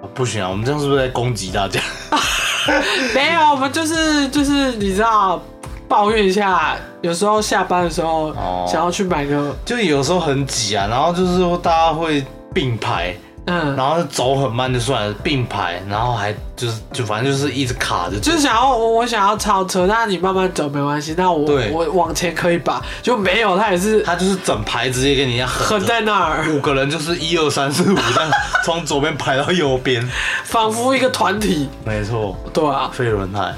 [0.00, 0.48] 啊不行啊！
[0.48, 1.80] 我们这样是不是在攻击大家？
[3.14, 5.42] 没有，我们就是就是你知道
[5.88, 12.24] 抱怨一下，有时候下班的时候哦想要去买个，就有时候很挤啊，然后就是说大家会
[12.54, 13.14] 并排，
[13.50, 22.82] 嗯，然后走很慢就算了，并排，然后还就是就反正就是一直卡着，就是想要我我想要超车，那你慢慢走没关系，那我我往前可以吧？
[23.02, 28.30] 就没有，他也是他就是整排直接跟你一样横横在那儿，五个人就是一二三四五，这样
[28.64, 30.06] 从左边排到右边，
[30.44, 31.68] 仿佛一个团体。
[31.86, 33.54] 没错，对啊，飞轮海，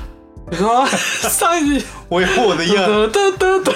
[0.51, 0.87] 你说
[1.29, 1.85] 上一集。
[2.09, 3.73] 我有我的样， 得得得得。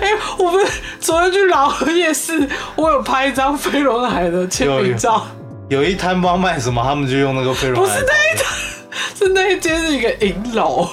[0.00, 0.66] 哎、我们
[1.00, 5.26] 昨天去老河夜市，我有拍一张飞轮海的签名照，
[5.68, 8.46] 有一摊不知道卖什么，他们就用那个飞轮海，不是那一张，
[9.16, 10.88] 是那一间是一个银楼，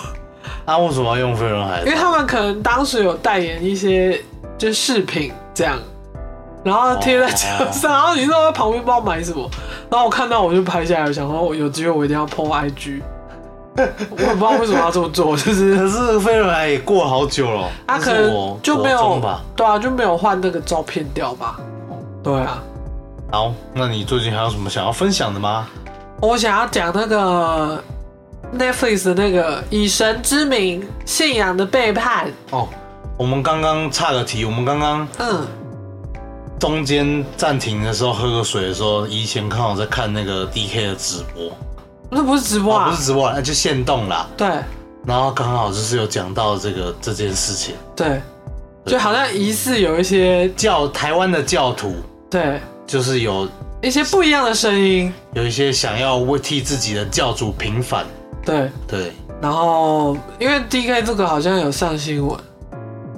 [0.66, 1.86] 啊，为什么要用飞轮海因？
[1.86, 4.22] 为他们可能当时有代言一些
[4.58, 5.80] 就是饰品这样，
[6.64, 9.50] 然后贴在墙上，然后你知道在旁边不知道买什么，
[9.90, 13.02] 然后我看到我就拍下来，想说我有机会我一定要 PO IG，
[13.76, 19.22] 我也不知道为什么要这么做，就是 可是飞轮海也过了好久了，那他可能就没有。
[19.56, 21.60] 对啊，就没有换那个照片掉吧？
[22.24, 22.62] 对啊，
[23.32, 25.68] 好，那你最近还有什么想要分享的吗？
[26.22, 27.82] 我想要讲那个
[28.58, 32.68] Netflix 的那个以神之名信仰的背叛，哦，
[33.18, 35.48] 我们刚刚岔个题，我们刚刚嗯，
[36.60, 41.52] 中间暂停的时候喝个水的时候，以前刚好在看那个 DK 的直播，
[42.10, 42.90] 那不是直播哦，啊？
[42.90, 44.28] 不是直播，那就现动啦。
[44.36, 44.48] 对。
[45.06, 48.22] 然后刚好就是有讲到这个这件事情，对，
[48.86, 51.96] 就好像疑似有一些教台湾的教徒
[52.30, 52.60] 对。
[52.86, 53.48] 就是有
[53.82, 58.04] 一些不一样的声音，有一些想要为替自己的教主平反，
[58.44, 58.70] 对。
[58.88, 62.38] 对，然后因为 DK 这个好像有上新闻，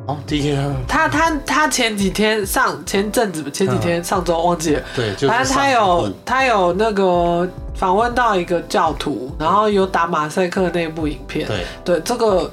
[0.08, 0.76] 哦第一天。
[0.88, 11.66] 他他他前几天上前阵子前几天上周忘记了，对，就是反正他有他有那个访问到一个教徒，然后有打马赛克那部影片，对。
[11.84, 12.52] 对这个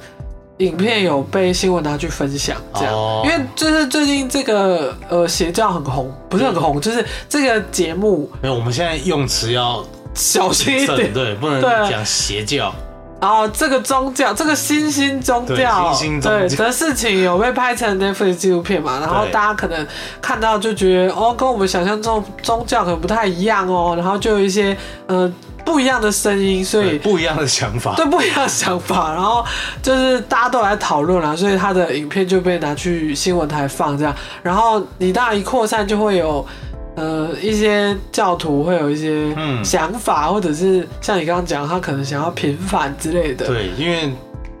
[0.57, 3.21] 影片有被新闻拿去分享，这样，哦。
[3.23, 9.83] 因为就是最近这个呃邪教很红，不是很红，就是这个节目没有，我们现在用词要
[10.13, 11.13] 小心一点。
[11.13, 12.73] 对，不能讲邪教，
[13.21, 18.99] 然后这个宗教，这个新兴宗教，对新兴宗教对的事情有被拍成 Netflix 纪录片嘛？
[18.99, 19.85] 然后大家可能
[20.21, 24.75] 看到就觉得哦，跟我们想象中宗教可能不太一样哦，然后就有一些
[25.07, 25.29] 呃
[25.65, 29.45] 不一样的声音，所以不一样的想法， 对不一样的想法，然后
[29.83, 36.45] 就是大家都来讨论啦，所以他的影片就被拿去新闻台放这样，然后你当然一扩散就会有。
[36.99, 43.47] 呃，一些教徒会有一些嗯想法，或者是像你刚刚讲，他可能想要平反之类的。
[43.47, 44.13] 对，因为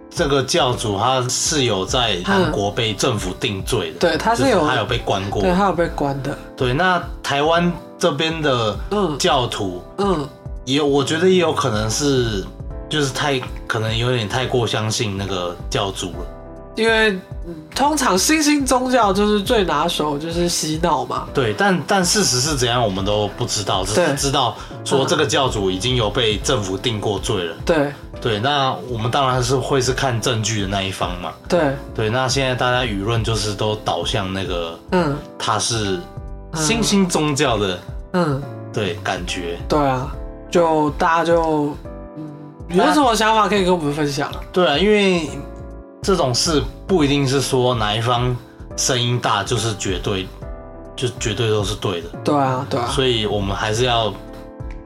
[0.09, 6.37] 这个教主他是有在韩国被政府定罪的，对，他是有，他有被关过对，他有被关的。
[6.55, 10.25] 对，那台湾这边的嗯教徒嗯，
[10.63, 12.45] 也有，我觉得也有可能是
[12.87, 13.37] 就是太
[13.67, 16.25] 可能有点太过相信那个教主了。
[16.79, 17.21] 因为、嗯
[17.73, 27.55] 通常新兴宗教就是最拿手就是洗脑嘛，对，但但事实是怎样，我们都不知道，只是知道说嗯这个教主已经有被政府定过罪了。
[27.65, 31.31] 对对，那我们当然是会是看证据的那一方嘛。
[31.47, 35.97] 对，对，那现在大家舆论就是都导向那个嗯他是
[36.53, 37.79] 新兴宗教的，
[38.13, 38.39] 嗯，
[38.71, 39.57] 对感觉。
[39.67, 40.11] 对啊，
[40.51, 41.73] 就大家就
[42.69, 44.35] 嗯有什么想法可以跟我们分享啊？
[44.51, 45.29] 对啊，因为
[46.01, 48.35] 这种事不一定是说哪一方
[48.77, 50.27] 声音大就是绝对，
[50.95, 52.09] 就绝对都是对的。
[52.23, 54.13] 对啊对啊，所以我们还是要，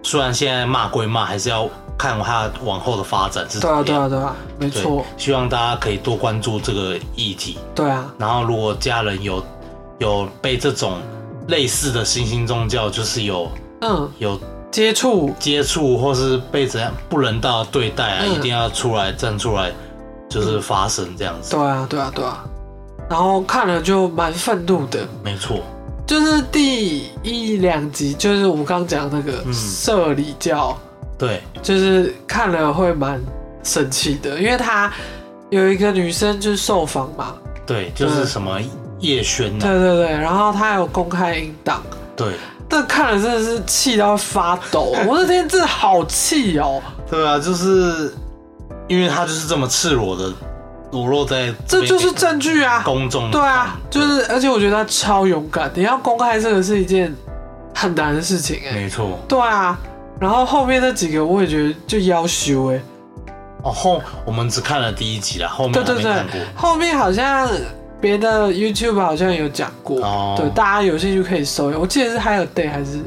[0.01, 3.83] 虽然现在骂归骂，还是要看它往后的发展是怎对啊。
[3.83, 7.57] 对啊对啊，没错，希望大家可以多关注这个议题。
[7.75, 9.43] 对啊然后，如果家人有
[9.99, 10.97] 有被这种
[11.47, 13.47] 类似的新兴宗教，就是有
[13.81, 14.39] 嗯，有
[14.71, 19.71] 接触接触或是被怎样不人道对待啊，嗯一定要出来站出来，
[20.33, 21.51] 就是发生这样子。
[21.51, 22.43] 对啊对啊对啊，
[23.09, 25.07] 然后看了就蛮愤怒的。
[25.23, 25.59] 没错，
[26.07, 29.53] 就是第一两集，就是我们刚刚讲那个嗯。
[29.53, 30.77] 社里教，
[31.17, 33.21] 对，就是看了会蛮
[33.63, 34.91] 生气的，因为他
[35.49, 38.59] 有一个女生就是受访嘛，对，就是什么
[38.99, 41.83] 叶轩呐、对对对，然后他有公开音档，
[42.15, 42.33] 对，
[42.67, 46.81] 但看了真的是气到会发抖，我的天，真的好气哦！
[47.09, 48.13] 对啊，就是
[48.87, 50.31] 因为他就是这么赤裸的
[50.91, 52.81] 裸露在这就是证据啊！
[52.85, 57.13] 公众对啊，就是而且我觉得他超勇敢，你要公开这个是一件
[57.73, 59.19] 很难的事情哎、没错。
[59.27, 59.77] 对啊，
[60.19, 62.79] 然后后面那几个我也觉得就要修哎、
[63.63, 67.49] 哦，后我们只看了第一集啦，后面还对对对后面好像
[67.99, 71.67] 别的 YouTube 好像有讲过，哦对，大家有兴趣可以搜。
[71.79, 72.99] 我记得是还有 Day 还是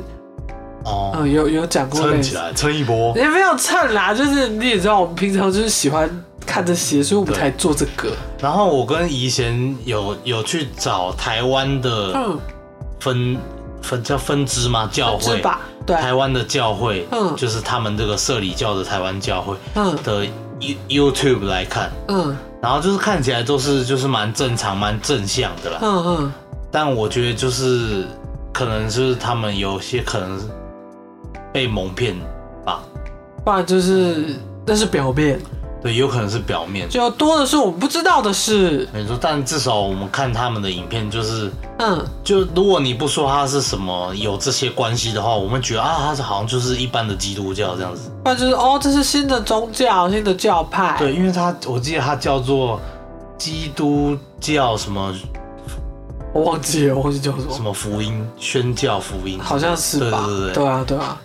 [0.86, 3.12] 哦，嗯有有讲过，撑起来，撑一波。
[3.16, 6.08] 也没有蹭啦，就是你也知道我们平常就是喜欢
[6.46, 8.12] 看这些，所以我们对才做这个。
[8.40, 12.38] 然后我跟怡贤有有去找台湾的嗯，
[13.00, 13.36] 分
[13.82, 14.88] 分叫分支吗？
[14.92, 15.40] 教会。
[15.40, 15.60] 吧？
[15.84, 20.24] 对，台湾的教会，嗯就是他们这个社里教的台湾教会嗯的
[20.88, 25.78] You YouTube 来看，嗯然后就是看起来都是就是蛮正常、蛮正向的啦。
[25.82, 26.32] 嗯嗯，
[26.72, 28.04] 但我觉得就是
[28.52, 30.46] 可能就是他们有些可能是
[31.56, 32.14] 被蒙骗
[32.66, 32.82] 吧，
[33.42, 34.36] 不然就是
[34.66, 35.40] 那是表面，
[35.82, 36.86] 对，有可能是表面。
[36.86, 38.86] 就多的是我们不知道的事。
[38.92, 48.10] 没错，但至少我们看他们的影片，就是嗯，就如果你不说他是什么有这些关系的话，我们觉得啊，他是好像就是一般的基督教这样子。
[48.22, 50.94] 不然就是哦，这是新的宗教，新的教派。
[50.98, 52.78] 对，因为他我记得他叫做
[53.38, 55.10] 基督教什么
[56.34, 57.62] 我忘记了，我忘记叫什么什。
[57.62, 60.22] 么福音宣教福音，好像是吧？
[60.26, 61.18] 对对对啊，对啊。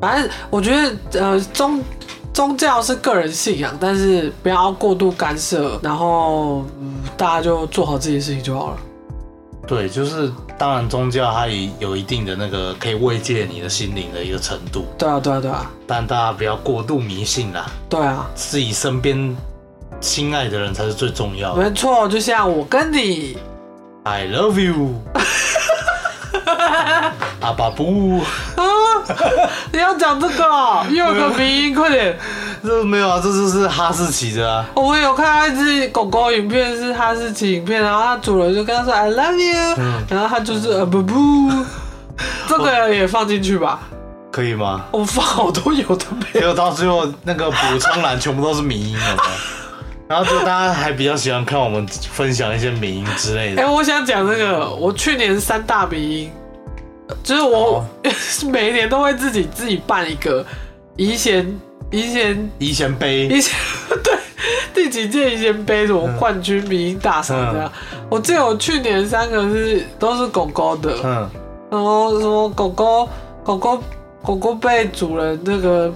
[0.00, 0.70] 反正我觉
[1.10, 1.82] 得，呃，宗
[2.32, 8.78] 宗教是个人信仰，但是不要过度干涉，然后、嗯、大家就做好自己的事情就好了。
[9.66, 19.36] 对，就是当然宗教它也有一定的那个可以慰藉你的心灵的一个程度，对啊，对啊，对啊，但大家不要过度迷信啦，对啊，自己身边
[20.00, 21.64] 心爱的人才是最重要的。
[21.64, 22.06] 没错。
[22.06, 23.36] 就像我跟你
[24.04, 24.94] ，I love you，
[27.40, 28.20] 阿巴布
[28.56, 28.62] 啊，
[29.72, 32.18] 你要讲这个哦，又有个鼻音，快点。
[32.64, 34.64] 这没有啊，这就是哈士奇的啊。
[34.74, 41.50] 我们有看到一只狗狗影片，是哈士奇影片，然后它主人就跟它说 “I love you”，、嗯然后它就是阿巴布，
[42.48, 43.80] 这个也放进去吧。
[44.32, 44.84] 可以吗？
[44.90, 49.16] 我放好多有的没结果到最后那个补充栏全部都是迷音了，
[50.08, 53.70] 然后就大家还比较喜欢看我们分享一些迷音之类哎、的。
[53.70, 56.32] 我想讲这个，我去年三大迷音，
[57.22, 57.84] 就是我、哦
[58.50, 60.44] 每一年都会自己自己办一个
[60.96, 61.46] 宜贤
[61.90, 63.54] 宜贤以前杯，宜贤
[64.02, 64.18] 对
[64.74, 67.70] 第几届宜贤杯什么冠军迷音大赏这样。
[68.08, 71.30] 我记得我去年三个是都是狗狗的，嗯，
[71.70, 73.08] 然后什么狗狗
[73.42, 73.82] 狗狗
[74.22, 75.92] 狗狗被主人那个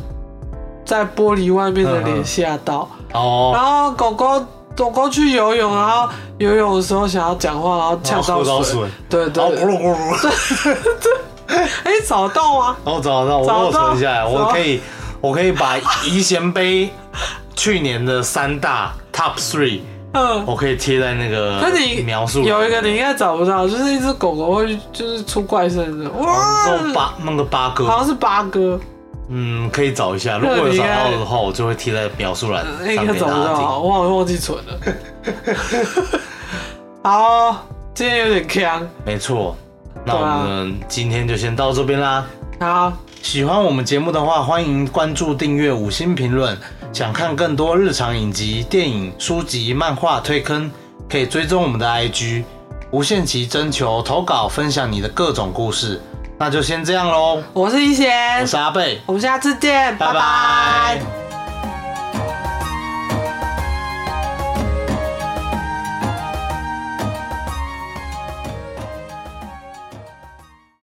[0.85, 2.89] 在玻璃外面的脸吓到。
[3.13, 4.45] 哦，然后狗狗
[4.81, 6.09] 狗狗去游泳，然后
[6.39, 8.81] 游泳的时候想要讲话，然后呛到水。
[9.11, 11.13] 对然后对对，咕噜咕噜，对
[11.85, 12.77] 哎，找到吗？
[12.83, 13.89] 然后找到找到。
[13.91, 14.81] 存下来，我可以
[15.21, 15.77] 我可以把
[16.07, 16.91] 怡贤杯
[17.55, 19.81] 去年的三大 Top Three，
[20.15, 28.81] 嗯，我可以贴在那个那你描述有一个你应该找不到，就是一只狗狗会就是出怪声的，哇，哦八那个八哥，好像是八哥，
[29.33, 33.65] 嗯，可以找一下，如果有找到的话，我就会贴在描述栏那应该上给找不到，大家听。
[33.65, 34.81] 我好像忘记存了。
[37.05, 39.57] 好，今天有点强，没错，
[40.05, 42.27] 那我们今天就先到这边啦。
[42.59, 46.59] 好，喜欢我们节目的话，欢迎关注、订阅、五星评论，
[46.93, 50.69] 想看更多日常影集、电影、书籍、漫画推坑，
[51.09, 52.43] 可以追踪我们的 IG，
[52.91, 56.01] 无限期征求投稿，分享你的各种故事。
[56.41, 58.41] 那就先这样喽，我是一贤。
[58.41, 60.15] 我，是阿贝，我们下次见，拜拜。
[60.15, 61.20] 拜拜